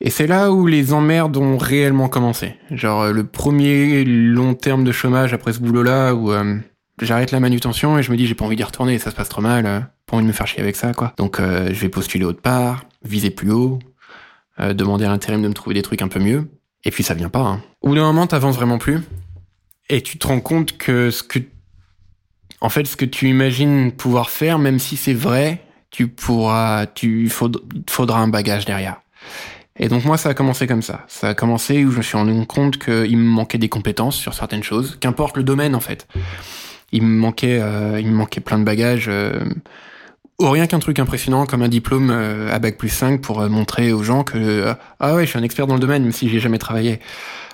Et 0.01 0.11
c'est 0.11 0.27
là 0.27 0.53
où 0.53 0.67
les 0.67 0.93
emmerdes 0.93 1.37
ont 1.37 1.57
réellement 1.57 2.09
commencé. 2.09 2.57
Genre 2.71 3.13
le 3.13 3.25
premier 3.25 4.05
long 4.05 4.55
terme 4.55 4.85
de 4.85 4.93
chômage 4.93 5.33
après 5.33 5.53
ce 5.53 5.61
boulot-là 5.61 6.15
où 6.15 6.33
euh, 6.33 6.59
j'arrête 7.01 7.31
la 7.31 7.41
manutention 7.41 7.99
et 7.99 8.03
je 8.03 8.11
me 8.11 8.17
dis 8.17 8.27
j'ai 8.27 8.35
pas 8.35 8.45
envie 8.45 8.57
d'y 8.57 8.63
retourner, 8.63 8.99
ça 8.99 9.11
se 9.11 9.17
passe 9.17 9.29
trop 9.29 9.43
mal, 9.43 9.67
euh, 9.67 9.81
pas 10.07 10.17
envie 10.17 10.25
de 10.25 10.29
me 10.29 10.33
faire 10.33 10.47
chier 10.47 10.61
avec 10.61 10.77
ça 10.77 10.93
quoi. 10.95 11.13
Donc 11.17 11.41
euh, 11.41 11.69
je 11.69 11.81
vais 11.81 11.89
postuler 11.89 12.25
autre 12.25 12.41
part, 12.41 12.85
viser 13.05 13.31
plus 13.31 13.51
haut, 13.51 13.79
euh, 14.61 14.75
demander 14.75 15.05
à 15.05 15.09
l'intérim 15.09 15.43
de 15.43 15.49
me 15.49 15.55
trouver 15.55 15.75
des 15.75 15.83
trucs 15.83 16.03
un 16.03 16.09
peu 16.09 16.21
mieux. 16.21 16.49
Et 16.85 16.91
puis 16.91 17.03
ça 17.03 17.15
vient 17.15 17.31
pas. 17.31 17.41
Hein. 17.41 17.63
Au 17.81 17.89
bout 17.89 17.95
d'un 17.95 18.03
moment 18.03 18.27
t'avances 18.27 18.57
vraiment 18.57 18.79
plus 18.79 19.01
et 19.91 20.01
tu 20.01 20.19
te 20.19 20.27
rends 20.27 20.41
compte 20.41 20.77
que 20.77 21.11
ce 21.11 21.23
que 21.23 21.39
en 22.61 22.69
fait 22.69 22.87
ce 22.87 22.97
que 22.97 23.05
tu 23.05 23.29
imagines 23.29 23.93
pouvoir 23.93 24.31
faire, 24.31 24.59
même 24.59 24.79
si 24.79 24.97
c'est 24.97 25.15
vrai, 25.15 25.63
tu 25.91 26.09
pourras, 26.09 26.87
tu 26.87 27.31
faudra 27.89 28.21
un 28.21 28.29
bagage 28.29 28.65
derrière. 28.65 29.01
Et 29.77 29.89
donc 29.89 30.05
moi 30.05 30.17
ça 30.17 30.29
a 30.31 30.35
commencé 30.35 30.67
comme 30.67 30.83
ça. 30.83 31.05
Ça 31.09 31.31
a 31.31 31.35
commencé 31.35 31.85
où 31.85 31.91
je 31.91 31.99
me 31.99 32.03
suis 32.03 32.17
rendu 32.17 32.47
compte 32.47 32.79
qu'il 32.79 33.17
me 33.17 33.29
manquait 33.29 33.59
des 33.59 33.69
compétences 33.69 34.17
sur 34.17 34.33
certaines 34.35 34.63
choses, 34.63 34.97
qu'importe 35.01 35.37
le 35.37 35.43
domaine 35.43 35.75
en 35.75 35.81
fait 35.81 36.07
il 36.95 37.03
me 37.03 37.19
manquait, 37.19 37.61
euh, 37.61 38.01
il 38.01 38.07
me 38.07 38.15
manquait 38.15 38.41
plein 38.41 38.59
de 38.59 38.65
bagages. 38.65 39.07
Euh, 39.09 39.45
ou 40.41 40.49
rien 40.49 40.67
qu'un 40.67 40.79
truc 40.79 40.99
impressionnant 41.01 41.45
comme 41.45 41.63
un 41.63 41.69
diplôme 41.69 42.11
euh, 42.11 42.53
à 42.53 42.59
bac 42.61 42.77
plus 42.79 42.89
5 42.89 43.21
pour 43.21 43.41
montrer 43.49 43.93
aux 43.93 44.03
gens 44.03 44.25
que 44.25 44.75
ah 44.99 45.15
ouais 45.15 45.25
je 45.25 45.31
suis 45.31 45.39
un 45.39 45.45
expert 45.45 45.67
dans 45.69 45.75
le 45.75 45.81
domaine 45.81 46.03
même 46.03 46.13
si 46.13 46.29
j'ai 46.29 46.41
jamais 46.41 46.59
travaillé. 46.59 47.01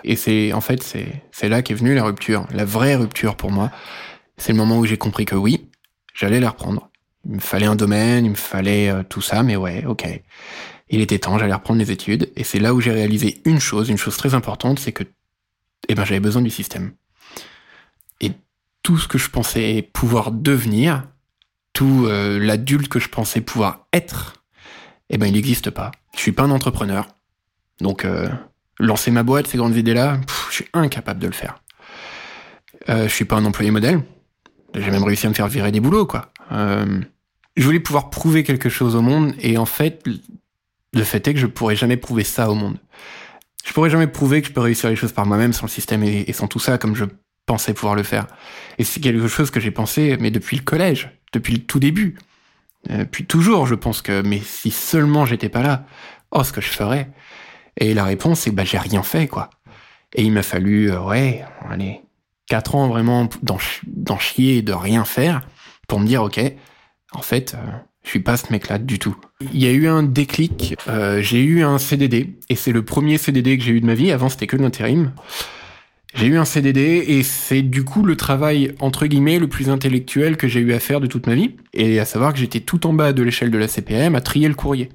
Et 0.05 0.17
c'est 0.17 0.53
en 0.53 0.61
fait 0.61 0.83
c'est 0.83 1.23
c'est 1.31 1.49
là 1.49 1.63
qu'est 1.63 1.75
venue 1.75 1.95
la 1.95 2.05
rupture 2.05 2.47
la 2.53 2.65
vraie 2.65 2.95
rupture 2.95 3.37
pour 3.37 3.51
moi. 3.51 3.71
C'est 4.37 4.53
le 4.53 4.59
moment 4.59 4.79
où 4.79 4.87
j'ai 4.87 4.97
compris 4.97 5.25
que 5.25 5.35
oui 5.35 5.69
j'allais 6.15 6.41
la 6.41 6.51
reprendre. 6.51 6.91
Il 7.27 7.37
me 7.37 7.41
fallait 7.41 7.67
un 7.67 7.77
domaine 7.77 8.25
il 8.25 8.31
me 8.31 8.37
fallait 8.37 8.93
tout 9.09 9.23
ça 9.23 9.43
mais 9.43 9.57
ouais 9.57 9.85
ok. 9.87 10.07
Il 10.91 11.01
était 11.03 11.19
temps 11.19 11.39
j'allais 11.39 11.55
reprendre 11.55 11.81
les 11.81 11.91
études. 11.93 12.31
Et 12.37 12.45
c'est 12.45 12.61
là 12.61 12.73
où 12.73 12.81
j'ai 12.81 12.93
réalisé 12.93 13.41
une 13.45 13.61
chose 13.61 13.89
une 13.91 13.99
chose 13.99 14.17
très 14.17 14.35
importante 14.35 14.79
c'est 14.79 14.93
que 14.93 15.05
eh 15.89 15.95
ben 15.95 16.05
j'avais 16.05 16.21
besoin 16.21 16.43
du 16.43 16.51
système 16.51 16.93
tout 18.83 18.99
ce 18.99 19.09
que 19.09 19.19
je 19.19 19.31
pensais 19.31 19.89
pouvoir 19.93 20.31
devenir, 20.31 21.05
tout 21.73 22.07
euh, 22.07 22.39
l'adulte 22.39 22.89
que 22.89 22.99
je 22.99 23.09
pensais 23.09 23.41
pouvoir 23.41 23.87
être, 23.93 24.35
eh 25.11 25.19
ben 25.19 25.27
il 25.27 25.33
n'existe 25.33 25.71
pas. 25.71 25.91
Je 26.15 26.21
suis 26.21 26.33
pas 26.33 26.45
un 26.45 26.51
entrepreneur. 26.51 27.07
Donc 27.81 28.05
euh, 28.05 28.29
lancer 28.79 29.11
ma 29.11 29.23
boîte, 29.23 29.47
ces 29.47 29.59
grandes 29.59 29.77
idées-là, 29.77 30.21
je 30.49 30.55
suis 30.55 30.67
incapable 30.73 31.21
de 31.21 31.27
le 31.27 31.33
faire. 31.33 31.63
Euh, 32.89 33.05
je 33.05 33.15
suis 33.15 33.25
pas 33.25 33.37
un 33.37 33.45
employé 33.45 33.71
modèle. 33.71 34.03
J'ai 34.75 34.91
même 34.91 35.05
réussi 35.05 35.27
à 35.27 35.29
me 35.29 35.35
faire 35.35 35.49
virer 35.49 35.73
des 35.73 35.81
boulots, 35.81 36.07
quoi. 36.07 36.33
Euh, 36.53 37.01
je 37.57 37.65
voulais 37.65 37.81
pouvoir 37.81 38.11
prouver 38.11 38.45
quelque 38.45 38.69
chose 38.69 38.95
au 38.95 39.03
monde, 39.03 39.35
et 39.41 39.59
en 39.59 39.67
fait, 39.67 40.05
le 40.93 41.03
fait 41.03 41.27
est 41.27 41.35
que 41.35 41.41
je 41.41 41.47
pourrais 41.47 41.77
jamais 41.77 41.97
prouver 41.97 42.25
ça 42.25 42.51
au 42.51 42.55
monde. 42.55 42.79
Je 43.65 43.73
pourrais 43.73 43.91
jamais 43.91 44.07
prouver 44.07 44.41
que 44.41 44.49
je 44.49 44.53
peux 44.53 44.61
réussir 44.61 44.89
les 44.89 44.97
choses 44.97 45.13
par 45.13 45.27
moi-même 45.27 45.53
sans 45.53 45.67
le 45.67 45.71
système 45.71 46.03
et 46.03 46.33
sans 46.33 46.47
tout 46.47 46.61
ça, 46.61 46.79
comme 46.79 46.95
je 46.95 47.05
pensais 47.51 47.75
pouvoir 47.75 47.97
le 47.97 48.05
faire. 48.05 48.29
Et 48.79 48.85
c'est 48.85 49.01
quelque 49.01 49.27
chose 49.27 49.51
que 49.51 49.59
j'ai 49.59 49.73
pensé, 49.73 50.17
mais 50.21 50.31
depuis 50.31 50.57
le 50.57 50.63
collège, 50.63 51.11
depuis 51.33 51.55
le 51.55 51.59
tout 51.59 51.81
début. 51.81 52.17
Euh, 52.91 53.05
puis 53.05 53.25
toujours, 53.25 53.67
je 53.67 53.75
pense 53.75 54.03
que, 54.03 54.23
mais 54.23 54.39
si 54.39 54.71
seulement 54.71 55.27
j'étais 55.27 55.49
pas 55.49 55.61
là, 55.61 55.85
oh, 56.31 56.45
ce 56.45 56.53
que 56.53 56.61
je 56.61 56.69
ferais. 56.69 57.11
Et 57.77 57.93
la 57.93 58.05
réponse, 58.05 58.41
c'est, 58.41 58.53
bah, 58.53 58.63
j'ai 58.63 58.79
rien 58.79 59.03
fait, 59.03 59.27
quoi. 59.27 59.51
Et 60.15 60.23
il 60.23 60.31
m'a 60.31 60.45
fallu, 60.45 60.93
euh, 60.93 61.01
ouais, 61.01 61.45
allez, 61.69 62.03
quatre 62.47 62.77
ans 62.77 62.87
vraiment 62.87 63.29
d'en 63.43 64.19
chier 64.19 64.63
de 64.63 64.73
rien 64.73 65.05
faire 65.05 65.41
pour 65.89 65.99
me 65.99 66.07
dire, 66.07 66.23
ok, 66.23 66.41
en 67.11 67.23
fait, 67.23 67.55
euh, 67.55 67.67
je 68.05 68.11
suis 68.11 68.21
pas 68.21 68.37
ce 68.37 68.53
mec-là 68.53 68.79
du 68.79 69.01
tout. 69.01 69.17
Il 69.41 69.61
y 69.61 69.67
a 69.67 69.73
eu 69.73 69.89
un 69.89 70.05
déclic, 70.05 70.77
j'ai 71.19 71.43
eu 71.43 71.65
un 71.65 71.79
CDD, 71.79 72.39
et 72.49 72.55
c'est 72.55 72.73
le 72.73 72.85
premier 72.85 73.19
CDD 73.19 73.59
que 73.59 73.65
j'ai 73.65 73.73
eu 73.73 73.81
de 73.81 73.87
ma 73.87 73.95
vie, 73.95 74.13
avant 74.13 74.29
c'était 74.29 74.47
que 74.47 74.57
l'intérim. 74.57 75.13
J'ai 76.15 76.27
eu 76.27 76.39
un 76.39 76.45
CDD 76.45 77.05
et 77.07 77.23
c'est 77.23 77.63
du 77.63 77.85
coup 77.85 78.03
le 78.03 78.17
travail 78.17 78.75
entre 78.81 79.07
guillemets 79.07 79.39
le 79.39 79.49
plus 79.49 79.71
intellectuel 79.71 80.37
que 80.37 80.49
j'ai 80.49 80.61
eu 80.61 80.73
à 80.73 80.81
faire 80.81 81.01
de 81.01 81.07
toute 81.07 81.27
ma 81.27 81.35
vie. 81.35 81.55
Et 81.73 82.01
à 82.01 82.05
savoir 82.05 82.33
que 82.33 82.39
j'étais 82.39 82.61
tout 82.61 82.87
en 82.87 82.93
bas 82.93 83.13
de 83.13 83.23
l'échelle 83.23 83.51
de 83.51 83.59
la 83.59 83.69
CPM 83.69 84.15
à 84.15 84.21
trier 84.21 84.49
le 84.49 84.55
courrier. 84.55 84.91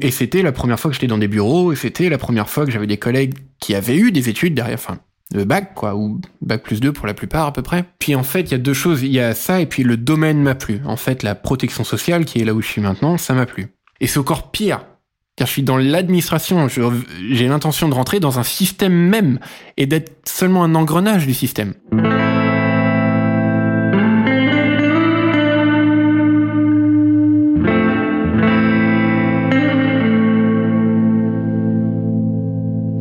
Et 0.00 0.12
c'était 0.12 0.42
la 0.42 0.52
première 0.52 0.78
fois 0.78 0.90
que 0.90 0.94
j'étais 0.94 1.08
dans 1.08 1.18
des 1.18 1.26
bureaux, 1.26 1.72
et 1.72 1.76
c'était 1.76 2.08
la 2.08 2.18
première 2.18 2.48
fois 2.48 2.64
que 2.64 2.70
j'avais 2.70 2.86
des 2.86 2.98
collègues 2.98 3.34
qui 3.58 3.74
avaient 3.74 3.96
eu 3.96 4.12
des 4.12 4.28
études 4.28 4.54
derrière, 4.54 4.78
enfin, 4.78 5.00
de 5.32 5.42
bac, 5.42 5.74
quoi, 5.74 5.96
ou 5.96 6.20
bac 6.40 6.62
plus 6.62 6.78
2 6.78 6.92
pour 6.92 7.08
la 7.08 7.14
plupart 7.14 7.48
à 7.48 7.52
peu 7.52 7.62
près. 7.62 7.84
Puis 7.98 8.14
en 8.14 8.22
fait, 8.22 8.42
il 8.42 8.52
y 8.52 8.54
a 8.54 8.58
deux 8.58 8.74
choses, 8.74 9.02
il 9.02 9.10
y 9.10 9.18
a 9.18 9.34
ça, 9.34 9.60
et 9.60 9.66
puis 9.66 9.82
le 9.82 9.96
domaine 9.96 10.40
m'a 10.40 10.54
plu. 10.54 10.80
En 10.84 10.96
fait, 10.96 11.24
la 11.24 11.34
protection 11.34 11.82
sociale, 11.82 12.24
qui 12.24 12.40
est 12.40 12.44
là 12.44 12.54
où 12.54 12.62
je 12.62 12.68
suis 12.68 12.80
maintenant, 12.80 13.18
ça 13.18 13.34
m'a 13.34 13.44
plu. 13.44 13.66
Et 14.00 14.06
c'est 14.06 14.20
encore 14.20 14.52
pire, 14.52 14.84
car 15.38 15.46
je 15.46 15.52
suis 15.52 15.62
dans 15.62 15.76
l'administration, 15.76 16.66
j'ai 16.66 17.46
l'intention 17.46 17.88
de 17.88 17.94
rentrer 17.94 18.18
dans 18.18 18.40
un 18.40 18.42
système 18.42 18.92
même, 18.92 19.38
et 19.76 19.86
d'être 19.86 20.10
seulement 20.24 20.64
un 20.64 20.74
engrenage 20.74 21.28
du 21.28 21.32
système. 21.32 21.74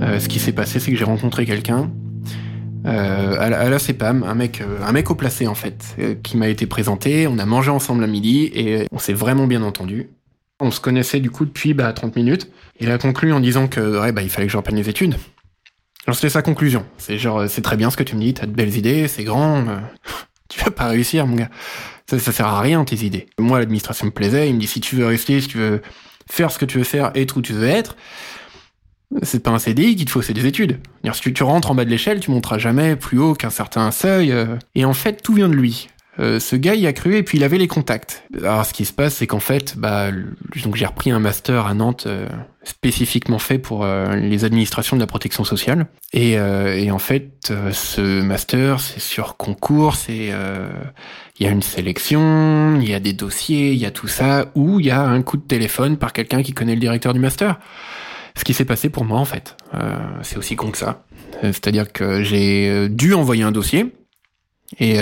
Euh, 0.04 0.20
ce 0.20 0.30
qui 0.30 0.38
s'est 0.38 0.52
passé, 0.52 0.80
c'est 0.80 0.92
que 0.92 0.98
j'ai 0.98 1.04
rencontré 1.06 1.48
quelqu'un 1.48 1.90
euh, 2.86 3.36
à, 3.40 3.68
la, 3.68 3.80
CEPAM, 3.80 4.22
un 4.22 4.36
mec, 4.36 4.62
euh, 4.62 4.78
un 4.86 4.94
au 4.96 5.16
placé 5.16 5.48
en 5.48 5.56
fait, 5.56 5.98
qui 6.22 6.38
m'a 6.38 6.50
été 6.50 6.68
présenté. 6.68 7.26
On 7.26 7.40
a 7.40 7.46
mangé 7.48 7.72
ensemble 7.72 8.04
à 8.04 8.08
midi 8.08 8.52
et 8.54 8.86
on 8.92 9.00
s'est 9.00 9.14
vraiment 9.14 9.48
bien 9.48 9.64
entendu. 9.64 10.12
On 10.60 10.72
se 10.72 10.80
connaissait 10.80 11.20
du 11.20 11.30
coup 11.30 11.46
depuis 11.46 11.74
bah, 11.74 11.92
30 11.94 12.16
minutes. 12.16 12.52
Il 12.80 12.92
a 12.92 12.98
conclu 12.98 13.32
en 13.34 13.40
disant 13.40 13.68
que 13.68 14.02
ouais, 14.02 14.12
bah, 14.12 14.22
il 14.22 14.30
fallait 14.30 14.48
que 14.48 14.52
je 14.52 14.58
reprenne 14.58 14.76
les 14.76 14.90
études. 14.90 15.16
Alors 16.06 16.16
c'était 16.16 16.30
sa 16.30 16.42
conclusion. 16.42 16.86
C'est 16.98 17.18
genre, 17.18 17.50
c'est 17.50 17.62
très 17.62 17.78
bien 17.78 17.92
ce 17.92 17.98
que 17.98 18.04
tu 18.04 18.16
me 18.16 18.22
dis, 18.22 18.34
t'as 18.34 18.46
de 18.46 18.52
belles 18.52 18.76
idées, 18.76 19.08
c'est 19.08 19.24
grand. 19.24 19.66
tu 20.50 20.60
vas 20.62 20.72
pas 20.72 20.88
réussir, 20.88 21.28
mon 21.28 21.36
gars. 21.36 21.50
Ça, 22.10 22.18
ça 22.20 22.32
sert 22.32 22.48
à 22.48 22.62
rien 22.62 22.84
tes 22.86 23.06
idées. 23.06 23.28
Moi, 23.38 23.60
l'administration 23.60 24.06
me 24.06 24.12
plaisait. 24.12 24.50
Il 24.50 24.56
me 24.56 24.60
dit 24.60 24.68
si 24.68 24.80
tu 24.80 24.96
veux 24.96 25.06
rester, 25.06 25.42
si 25.42 25.48
tu 25.50 25.58
veux 25.58 25.82
faire 26.30 26.52
ce 26.52 26.58
que 26.58 26.66
tu 26.66 26.78
veux 26.78 26.84
faire, 26.84 27.12
être 27.16 27.38
où 27.38 27.42
tu 27.42 27.54
veux 27.54 27.68
être, 27.68 27.96
c'est 29.22 29.42
pas 29.42 29.52
un 29.52 29.60
CDI 29.60 29.96
qu'il 29.96 30.06
te 30.06 30.12
faut, 30.12 30.22
c'est 30.22 30.34
des 30.34 30.46
études. 30.46 30.80
Si 31.14 31.34
tu 31.34 31.44
rentres 31.44 31.72
en 31.72 31.76
bas 31.76 31.86
de 31.86 31.90
l'échelle, 31.90 32.20
tu 32.20 32.32
monteras 32.32 32.58
jamais 32.58 32.96
plus 32.96 33.20
haut 33.20 33.34
qu'un 33.34 33.50
certain 33.50 33.92
seuil. 33.92 34.32
Euh. 34.32 34.58
Et 34.76 34.86
en 34.86 34.94
fait, 34.94 35.22
tout 35.22 35.34
vient 35.34 35.48
de 35.48 35.56
lui. 35.56 35.88
Euh, 36.20 36.40
ce 36.40 36.56
gars 36.56 36.76
y 36.76 36.88
a 36.88 36.94
cru 36.94 37.16
et 37.16 37.24
puis 37.24 37.38
il 37.38 37.44
avait 37.44 37.58
les 37.58 37.68
contacts. 37.68 38.24
Alors 38.40 38.66
ce 38.66 38.74
qui 38.74 38.86
se 38.86 38.94
passe, 38.94 39.16
c'est 39.16 39.28
qu'en 39.28 39.40
fait, 39.40 39.78
bah, 39.78 40.10
donc 40.64 40.76
j'ai 40.76 40.86
repris 40.86 41.12
un 41.12 41.20
master 41.20 41.66
à 41.68 41.74
Nantes 41.74 42.06
euh, 42.08 42.28
spécifiquement 42.64 43.40
fait 43.40 43.60
pour 43.60 43.86
les 43.86 44.44
administrations 44.44 44.98
de 44.98 45.02
la 45.02 45.08
protection 45.08 45.46
sociale. 45.46 45.88
Et, 46.12 46.34
et 46.34 46.92
en 46.92 47.00
fait, 47.00 47.54
ce 47.72 48.22
master, 48.22 48.82
c'est 48.82 49.00
sur 49.00 49.38
concours, 49.38 49.96
c'est 49.96 50.34
il 51.40 51.46
y 51.46 51.48
a 51.48 51.52
une 51.52 51.62
sélection, 51.62 52.78
il 52.82 52.90
y 52.90 52.94
a 52.94 53.00
des 53.00 53.14
dossiers, 53.14 53.72
il 53.72 53.80
y 53.80 53.86
a 53.86 53.92
tout 53.92 54.10
ça, 54.10 54.52
ou 54.56 54.82
il 54.82 54.88
y 54.88 54.92
a 54.92 55.02
un 55.02 55.22
coup 55.22 55.38
de 55.38 55.44
téléphone 55.44 55.96
par 55.96 56.12
quelqu'un 56.12 56.44
qui 56.44 56.52
connaît 56.52 56.76
le 56.76 56.82
directeur 56.82 57.14
du 57.14 57.22
master 57.22 57.58
ce 58.38 58.44
qui 58.44 58.54
s'est 58.54 58.66
passé 58.66 58.90
pour 58.90 59.04
moi 59.04 59.20
en 59.20 59.26
fait. 59.26 59.58
Euh, 59.74 59.98
c'est 60.22 60.38
aussi 60.38 60.56
con 60.56 60.72
que 60.72 60.78
ça. 60.78 61.04
Euh, 61.44 61.52
c'est-à-dire 61.52 61.92
que 61.92 62.24
j'ai 62.24 62.70
euh, 62.70 62.88
dû 62.88 63.14
envoyer 63.14 63.44
un 63.44 63.52
dossier 63.52 63.94
et 64.80 65.00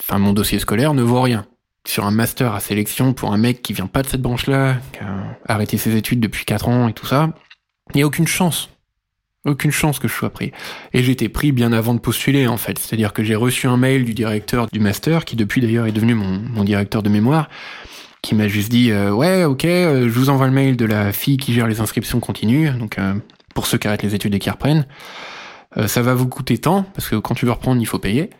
enfin 0.00 0.18
mon 0.18 0.32
dossier 0.32 0.58
scolaire 0.58 0.94
ne 0.94 1.02
vaut 1.02 1.22
rien. 1.22 1.46
Sur 1.86 2.06
un 2.06 2.10
master 2.10 2.54
à 2.54 2.60
sélection 2.60 3.12
pour 3.12 3.32
un 3.32 3.36
mec 3.36 3.60
qui 3.60 3.72
vient 3.74 3.86
pas 3.86 4.02
de 4.02 4.08
cette 4.08 4.22
branche-là, 4.22 4.76
qui 4.92 5.00
a 5.00 5.52
arrêté 5.52 5.76
ses 5.76 5.96
études 5.96 6.20
depuis 6.20 6.44
4 6.44 6.68
ans 6.68 6.88
et 6.88 6.94
tout 6.94 7.06
ça, 7.06 7.30
il 7.92 7.96
n'y 7.96 8.02
a 8.02 8.06
aucune 8.06 8.26
chance. 8.26 8.70
Aucune 9.46 9.70
chance 9.70 9.98
que 9.98 10.08
je 10.08 10.14
sois 10.14 10.30
pris. 10.30 10.52
Et 10.94 11.10
été 11.10 11.28
pris 11.28 11.52
bien 11.52 11.72
avant 11.72 11.92
de 11.92 11.98
postuler, 11.98 12.46
en 12.46 12.56
fait. 12.56 12.78
C'est-à-dire 12.78 13.12
que 13.12 13.22
j'ai 13.22 13.34
reçu 13.34 13.66
un 13.66 13.76
mail 13.76 14.04
du 14.04 14.14
directeur 14.14 14.68
du 14.72 14.80
master, 14.80 15.26
qui 15.26 15.36
depuis 15.36 15.60
d'ailleurs 15.60 15.86
est 15.86 15.92
devenu 15.92 16.14
mon, 16.14 16.64
directeur 16.64 17.02
de 17.02 17.10
mémoire, 17.10 17.50
qui 18.22 18.34
m'a 18.34 18.48
juste 18.48 18.70
dit 18.70 18.90
euh, 18.90 19.10
ouais 19.10 19.44
ok 19.44 19.66
euh, 19.66 20.04
je 20.04 20.18
vous 20.18 20.30
envoie 20.30 20.46
le 20.46 20.52
mail 20.52 20.78
de 20.78 20.86
la 20.86 21.12
fille 21.12 21.36
qui 21.36 21.52
gère 21.52 21.66
les 21.66 21.82
inscriptions 21.82 22.20
continues 22.20 22.70
donc 22.70 22.98
euh, 22.98 23.12
pour 23.54 23.66
ceux 23.66 23.76
qui 23.76 23.86
arrêtent 23.86 24.02
les 24.02 24.14
études 24.14 24.34
et 24.34 24.38
qui 24.38 24.48
reprennent 24.48 24.86
ça 25.86 26.00
va 26.00 26.14
vous 26.14 26.26
coûter 26.26 26.56
tant 26.56 26.84
parce 26.94 27.10
que 27.10 27.16
quand 27.16 27.34
tu 27.34 27.44
veux 27.44 27.52
reprendre 27.52 27.82
il 27.82 27.84
faut 27.84 27.98
payer 27.98 28.30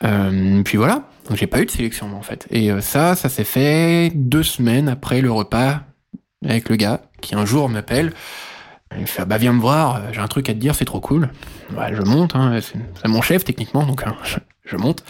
puis 0.00 0.76
voilà 0.76 1.08
j'ai 1.34 1.46
pas 1.46 1.60
eu 1.60 1.66
de 1.66 1.70
sélection 1.70 2.14
en 2.16 2.22
fait 2.22 2.46
et 2.50 2.70
ça 2.80 3.14
ça 3.14 3.28
s'est 3.28 3.44
fait 3.44 4.10
deux 4.14 4.42
semaines 4.42 4.88
après 4.88 5.20
le 5.20 5.30
repas 5.30 5.82
avec 6.44 6.68
le 6.68 6.76
gars 6.76 7.02
qui 7.20 7.34
un 7.34 7.44
jour 7.44 7.68
m'appelle 7.68 8.12
il 8.98 9.06
fait 9.06 9.24
bah 9.24 9.38
viens 9.38 9.52
me 9.52 9.60
voir 9.60 10.12
j'ai 10.12 10.20
un 10.20 10.28
truc 10.28 10.48
à 10.48 10.54
te 10.54 10.58
dire 10.58 10.74
c'est 10.74 10.84
trop 10.84 11.00
cool 11.00 11.30
ouais, 11.76 11.94
je 11.94 12.02
monte 12.02 12.34
hein, 12.34 12.58
c'est 12.60 13.08
mon 13.08 13.22
chef 13.22 13.44
techniquement 13.44 13.86
donc 13.86 14.02
hein, 14.04 14.16
je 14.64 14.76
monte 14.76 15.04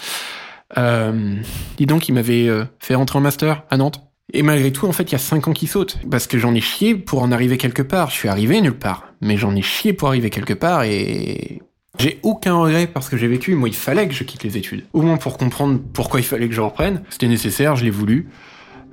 euh, 0.79 1.37
dis 1.77 1.87
donc, 1.87 2.09
il 2.09 2.13
m'avait 2.13 2.49
euh, 2.49 2.65
fait 2.79 2.95
rentrer 2.95 3.19
en 3.19 3.23
master 3.23 3.65
à 3.71 3.77
Nantes. 3.77 4.03
Et 4.33 4.43
malgré 4.43 4.73
tout, 4.73 4.87
en 4.87 4.93
fait, 4.93 5.05
il 5.05 5.13
y 5.13 5.17
a 5.17 5.19
5 5.19 5.49
ans 5.49 5.53
qui 5.53 5.67
sautent. 5.67 5.99
Parce 6.11 6.27
que 6.27 6.39
j'en 6.39 6.55
ai 6.55 6.61
chié 6.61 6.95
pour 6.95 7.23
en 7.23 7.33
arriver 7.33 7.59
quelque 7.59 7.83
part. 7.83 8.11
Je 8.11 8.15
suis 8.15 8.29
arrivé 8.29 8.61
nulle 8.61 8.79
part. 8.79 9.13
Mais 9.21 9.37
j'en 9.37 9.55
ai 9.55 9.63
chié 9.63 9.93
pour 9.93 10.09
arriver 10.09 10.31
quelque 10.31 10.55
part 10.55 10.85
et 10.85 11.63
j'ai 11.99 12.19
aucun 12.23 12.55
regret 12.55 12.87
parce 12.87 13.09
que 13.09 13.17
j'ai 13.17 13.29
vécu. 13.29 13.55
Moi, 13.55 13.69
il 13.69 13.75
fallait 13.75 14.09
que 14.09 14.15
je 14.15 14.25
quitte 14.25 14.43
les 14.43 14.57
études. 14.57 14.85
Au 14.93 15.03
moins 15.03 15.17
pour 15.17 15.37
comprendre 15.37 15.79
pourquoi 15.93 16.21
il 16.21 16.25
fallait 16.25 16.49
que 16.49 16.55
je 16.55 16.61
reprenne. 16.61 17.03
C'était 17.11 17.29
nécessaire, 17.29 17.77
je 17.77 17.85
l'ai 17.85 17.91
voulu. 17.91 18.29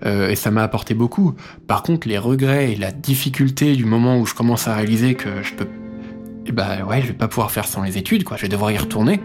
Euh, 0.06 0.30
et 0.30 0.36
ça 0.36 0.52
m'a 0.52 0.64
apporté 0.64 0.94
beaucoup. 0.94 1.34
Par 1.68 1.84
contre, 1.84 2.08
les 2.08 2.18
regrets 2.18 2.74
et 2.74 2.76
la 2.76 2.92
difficulté 2.92 3.76
du 3.76 3.86
moment 3.86 4.20
où 4.20 4.26
je 4.26 4.34
commence 4.34 4.68
à 4.68 4.76
réaliser 4.76 5.16
que 5.16 5.44
je 5.44 5.54
peux... 5.54 5.68
Bah 6.54 6.84
ouais, 6.88 7.02
je 7.02 7.08
vais 7.08 7.14
pas 7.14 7.28
pouvoir 7.28 7.52
faire 7.52 7.68
sans 7.68 7.84
les 7.84 7.98
études, 7.98 8.24
quoi. 8.24 8.38
Je 8.38 8.44
vais 8.44 8.50
devoir 8.50 8.72
y 8.72 8.78
retourner. 8.78 9.20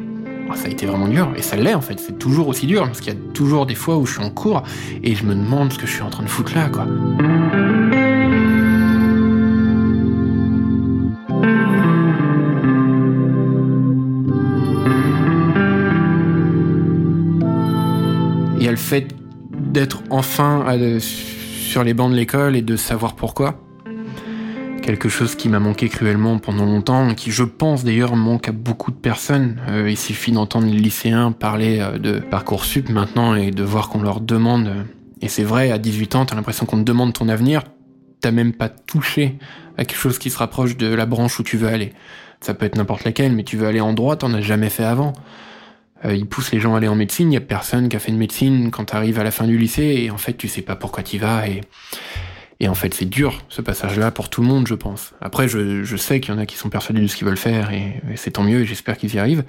Ah, 0.50 0.56
ça 0.56 0.66
a 0.66 0.70
été 0.70 0.86
vraiment 0.86 1.08
dur, 1.08 1.32
et 1.36 1.42
ça 1.42 1.56
l'est 1.56 1.74
en 1.74 1.80
fait, 1.80 1.98
c'est 1.98 2.18
toujours 2.18 2.48
aussi 2.48 2.66
dur, 2.66 2.84
parce 2.84 3.00
qu'il 3.00 3.12
y 3.12 3.16
a 3.16 3.18
toujours 3.32 3.66
des 3.66 3.74
fois 3.74 3.96
où 3.96 4.04
je 4.04 4.12
suis 4.12 4.22
en 4.22 4.30
cours, 4.30 4.62
et 5.02 5.14
je 5.14 5.24
me 5.24 5.34
demande 5.34 5.72
ce 5.72 5.78
que 5.78 5.86
je 5.86 5.92
suis 5.92 6.02
en 6.02 6.10
train 6.10 6.22
de 6.22 6.28
foutre 6.28 6.54
là, 6.54 6.68
quoi. 6.68 6.86
Fait 18.84 19.08
d'être 19.50 20.02
enfin 20.10 20.64
sur 21.00 21.84
les 21.84 21.94
bancs 21.94 22.10
de 22.10 22.16
l'école 22.16 22.54
et 22.54 22.62
de 22.62 22.76
savoir 22.76 23.16
pourquoi 23.16 23.60
quelque 24.82 25.08
chose 25.08 25.34
qui 25.34 25.48
m'a 25.48 25.60
manqué 25.60 25.88
cruellement 25.88 26.38
pendant 26.38 26.66
longtemps, 26.66 27.14
qui 27.14 27.30
je 27.30 27.42
pense 27.42 27.84
d'ailleurs 27.84 28.16
manque 28.16 28.48
à 28.50 28.52
beaucoup 28.52 28.90
de 28.90 28.96
personnes. 28.96 29.58
Euh, 29.66 29.88
il 29.88 29.96
suffit 29.96 30.30
d'entendre 30.30 30.66
les 30.66 30.76
lycéens 30.76 31.32
parler 31.32 31.80
euh, 31.80 31.96
de 31.96 32.18
Parcoursup 32.18 32.90
maintenant 32.90 33.34
et 33.34 33.50
de 33.50 33.62
voir 33.62 33.88
qu'on 33.88 34.02
leur 34.02 34.20
demande, 34.20 34.70
et 35.22 35.28
c'est 35.28 35.42
vrai, 35.42 35.70
à 35.70 35.78
18 35.78 36.16
ans, 36.16 36.26
t'as 36.26 36.36
l'impression 36.36 36.66
qu'on 36.66 36.76
te 36.76 36.82
demande 36.82 37.14
ton 37.14 37.30
avenir, 37.30 37.62
t'as 38.20 38.30
même 38.30 38.52
pas 38.52 38.68
touché 38.68 39.38
à 39.78 39.86
quelque 39.86 39.98
chose 39.98 40.18
qui 40.18 40.28
se 40.28 40.36
rapproche 40.36 40.76
de 40.76 40.92
la 40.92 41.06
branche 41.06 41.40
où 41.40 41.42
tu 41.42 41.56
veux 41.56 41.68
aller. 41.68 41.94
Ça 42.42 42.52
peut 42.52 42.66
être 42.66 42.76
n'importe 42.76 43.04
laquelle, 43.04 43.32
mais 43.32 43.42
tu 43.42 43.56
veux 43.56 43.66
aller 43.66 43.80
en 43.80 43.94
droit, 43.94 44.16
t'en 44.16 44.34
as 44.34 44.42
jamais 44.42 44.68
fait 44.68 44.84
avant. 44.84 45.14
Euh, 46.04 46.14
ils 46.14 46.26
poussent 46.26 46.52
les 46.52 46.60
gens 46.60 46.74
à 46.74 46.78
aller 46.78 46.88
en 46.88 46.96
médecine, 46.96 47.32
il 47.32 47.34
y 47.34 47.38
a 47.38 47.40
personne 47.40 47.88
qui 47.88 47.96
a 47.96 47.98
fait 47.98 48.12
de 48.12 48.16
médecine 48.16 48.70
quand 48.70 48.86
t'arrives 48.86 49.18
à 49.18 49.24
la 49.24 49.30
fin 49.30 49.46
du 49.46 49.56
lycée, 49.56 50.02
et 50.04 50.10
en 50.10 50.18
fait 50.18 50.34
tu 50.34 50.48
sais 50.48 50.62
pas 50.62 50.76
pourquoi 50.76 51.02
t'y 51.02 51.18
vas, 51.18 51.48
et 51.48 51.62
et 52.60 52.68
en 52.68 52.74
fait, 52.74 52.94
c'est 52.94 53.04
dur, 53.04 53.42
ce 53.48 53.60
passage-là, 53.62 54.10
pour 54.10 54.28
tout 54.28 54.40
le 54.40 54.46
monde, 54.46 54.66
je 54.66 54.74
pense. 54.74 55.12
Après, 55.20 55.48
je, 55.48 55.96
sais 55.96 56.20
qu'il 56.20 56.32
y 56.32 56.36
en 56.36 56.40
a 56.40 56.46
qui 56.46 56.56
sont 56.56 56.70
persuadés 56.70 57.00
de 57.00 57.06
ce 57.06 57.16
qu'ils 57.16 57.26
veulent 57.26 57.36
faire, 57.36 57.72
et, 57.72 58.00
c'est 58.16 58.32
tant 58.32 58.42
mieux, 58.42 58.60
et 58.60 58.64
j'espère 58.64 58.96
qu'ils 58.96 59.14
y 59.14 59.18
arrivent. 59.18 59.44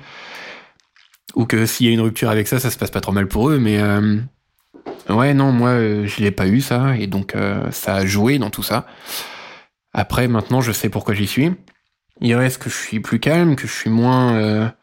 Ou 1.36 1.46
que 1.46 1.66
s'il 1.66 1.88
y 1.88 1.90
a 1.90 1.94
une 1.94 2.02
rupture 2.02 2.30
avec 2.30 2.48
ça, 2.48 2.60
ça 2.60 2.72
se 2.72 2.78
passe 2.78 2.92
pas 2.92 3.02
trop 3.02 3.12
mal 3.12 3.28
pour 3.28 3.50
eux, 3.50 3.60
mais... 3.60 3.80
Euh, 3.80 4.20
ouais, 5.10 5.34
non, 5.34 5.52
moi, 5.52 5.70
euh, 5.70 6.08
je 6.08 6.22
l'ai 6.22 6.32
pas 6.32 6.48
eu, 6.48 6.62
ça, 6.62 6.98
et 6.98 7.08
donc 7.08 7.36
euh, 7.36 7.70
ça 7.72 7.96
a 7.96 8.06
joué 8.06 8.40
dans 8.40 8.50
tout 8.50 8.64
ça. 8.64 8.88
Après, 9.94 10.28
maintenant, 10.28 10.62
je 10.62 10.72
sais 10.72 10.90
pourquoi 10.90 11.14
j'y 11.14 11.28
suis. 11.28 11.52
Il 12.22 12.36
reste 12.36 12.62
que 12.62 12.70
je 12.70 12.76
suis 12.76 13.00
plus 13.00 13.20
calme, 13.20 13.56
que 13.56 13.68
je 13.68 13.74
suis 13.74 13.90
moins 13.90 14.74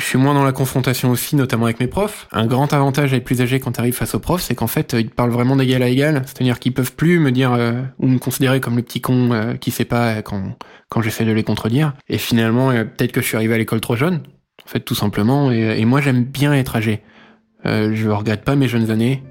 je 0.00 0.06
suis 0.06 0.18
moins 0.18 0.34
dans 0.34 0.42
la 0.42 0.52
confrontation 0.52 1.10
aussi, 1.10 1.36
notamment 1.36 1.66
avec 1.66 1.78
mes 1.78 1.86
profs. 1.86 2.26
Un 2.32 2.46
grand 2.46 2.72
avantage 2.72 3.12
à 3.12 3.16
être 3.16 3.24
plus 3.24 3.42
âgé 3.42 3.60
quand 3.60 3.72
tu 3.72 3.80
arrives 3.80 3.94
face 3.94 4.14
aux 4.14 4.18
profs, 4.18 4.42
c'est 4.42 4.54
qu'en 4.54 4.66
fait, 4.66 4.96
ils 4.98 5.08
te 5.08 5.14
parlent 5.14 5.30
vraiment 5.30 5.56
d'égal 5.56 5.82
à 5.82 5.88
égal. 5.88 6.22
C'est-à-dire 6.26 6.58
qu'ils 6.58 6.72
peuvent 6.72 6.94
plus 6.94 7.18
me 7.18 7.30
dire 7.30 7.52
euh, 7.52 7.82
ou 7.98 8.08
me 8.08 8.18
considérer 8.18 8.60
comme 8.60 8.76
le 8.76 8.82
petit 8.82 9.00
con 9.00 9.30
euh, 9.32 9.54
qui 9.54 9.70
sait 9.70 9.84
pas 9.84 10.22
quand, 10.22 10.56
quand 10.88 11.02
j'essaie 11.02 11.24
de 11.24 11.32
les 11.32 11.44
contredire. 11.44 11.92
Et 12.08 12.18
finalement, 12.18 12.70
euh, 12.70 12.84
peut-être 12.84 13.12
que 13.12 13.20
je 13.20 13.26
suis 13.26 13.36
arrivé 13.36 13.54
à 13.54 13.58
l'école 13.58 13.80
trop 13.80 13.94
jeune, 13.94 14.22
en 14.64 14.68
fait, 14.68 14.80
tout 14.80 14.94
simplement. 14.94 15.52
Et, 15.52 15.84
moi, 15.84 16.00
j'aime 16.00 16.24
bien 16.24 16.54
être 16.54 16.76
âgé. 16.76 17.02
je 17.64 18.08
regrette 18.08 18.42
pas 18.42 18.56
mes 18.56 18.68
jeunes 18.68 18.90
années, 18.90 19.22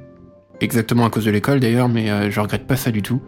exactement 0.62 1.06
à 1.06 1.10
cause 1.10 1.26
de 1.26 1.32
l'école 1.32 1.60
d'ailleurs, 1.60 1.90
mais 1.90 2.32
je 2.32 2.40
regrette 2.40 2.68
pas 2.68 2.76
ça 2.76 2.92
du 2.92 3.02
tout. 3.02 3.22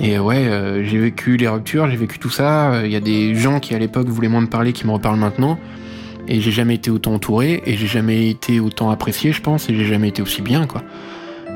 Et 0.00 0.18
ouais, 0.18 0.82
j'ai 0.84 0.98
vécu 0.98 1.36
les 1.36 1.48
ruptures, 1.48 1.88
j'ai 1.90 1.96
vécu 1.96 2.18
tout 2.18 2.30
ça. 2.30 2.82
Il 2.84 2.90
y 2.90 2.96
a 2.96 3.00
des 3.00 3.34
gens 3.34 3.60
qui 3.60 3.74
à 3.74 3.78
l'époque 3.78 4.08
voulaient 4.08 4.28
moins 4.28 4.40
me 4.40 4.46
parler, 4.46 4.72
qui 4.72 4.86
me 4.86 4.92
reparlent 4.92 5.18
maintenant. 5.18 5.58
Et 6.28 6.40
j'ai 6.40 6.52
jamais 6.52 6.74
été 6.76 6.90
autant 6.90 7.14
entouré, 7.14 7.62
et 7.66 7.76
j'ai 7.76 7.86
jamais 7.86 8.28
été 8.28 8.60
autant 8.60 8.90
apprécié, 8.90 9.32
je 9.32 9.40
pense, 9.40 9.68
et 9.68 9.74
j'ai 9.74 9.86
jamais 9.86 10.08
été 10.08 10.22
aussi 10.22 10.42
bien, 10.42 10.66
quoi. 10.66 10.82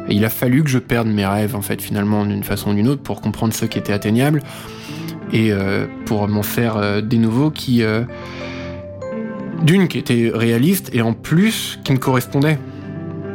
Et 0.08 0.14
il 0.14 0.24
a 0.24 0.28
fallu 0.28 0.62
que 0.62 0.70
je 0.70 0.78
perde 0.78 1.08
mes 1.08 1.26
rêves, 1.26 1.56
en 1.56 1.62
fait, 1.62 1.80
finalement, 1.80 2.24
d'une 2.24 2.44
façon 2.44 2.70
ou 2.70 2.74
d'une 2.74 2.88
autre, 2.88 3.02
pour 3.02 3.20
comprendre 3.20 3.52
ce 3.54 3.64
qui 3.64 3.78
était 3.78 3.92
atteignable, 3.92 4.42
et 5.32 5.52
euh, 5.52 5.86
pour 6.04 6.26
m'en 6.28 6.42
faire 6.42 6.76
euh, 6.76 7.00
des 7.00 7.18
nouveaux 7.18 7.50
qui... 7.50 7.82
Euh, 7.82 8.02
d'une, 9.62 9.88
qui 9.88 9.98
étaient 9.98 10.30
réalistes, 10.34 10.90
et 10.92 11.00
en 11.00 11.14
plus, 11.14 11.78
qui 11.82 11.92
me 11.92 11.98
correspondaient. 11.98 12.58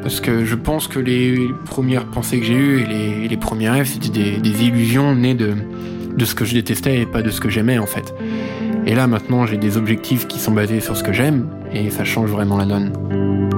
Parce 0.02 0.20
que 0.20 0.46
je 0.46 0.56
pense 0.56 0.88
que 0.88 1.00
les 1.00 1.50
premières 1.66 2.06
pensées 2.06 2.40
que 2.40 2.46
j'ai 2.46 2.56
eues 2.56 2.82
et 2.82 3.28
les, 3.28 3.38
premiers 3.38 3.70
rêves, 3.70 3.88
c'était 3.88 4.10
des, 4.10 4.38
des, 4.38 4.64
illusions 4.64 5.16
nées 5.16 5.36
de, 5.36 5.54
de 6.16 6.26
ce 6.26 6.36
que 6.36 6.46
je 6.46 6.54
détestais 6.54 7.02
et 7.02 7.06
pas 7.06 7.22
de 7.22 7.30
ce 7.30 7.40
que 7.40 7.50
j'aimais 7.50 7.78
en 7.78 7.86
fait. 7.86 8.14
Et 8.86 8.96
là 8.96 9.08
maintenant 9.08 9.46
j'ai 9.46 9.58
des 9.58 9.78
objectifs 9.78 10.28
qui 10.28 10.40
sont 10.40 10.52
basés 10.52 10.80
sur 10.80 10.98
ce 10.98 11.04
que 11.04 11.14
j'aime 11.14 11.48
et 11.72 11.90
ça 11.90 12.04
change 12.04 12.30
vraiment 12.30 12.58
la 12.58 12.66
donne. 12.66 13.51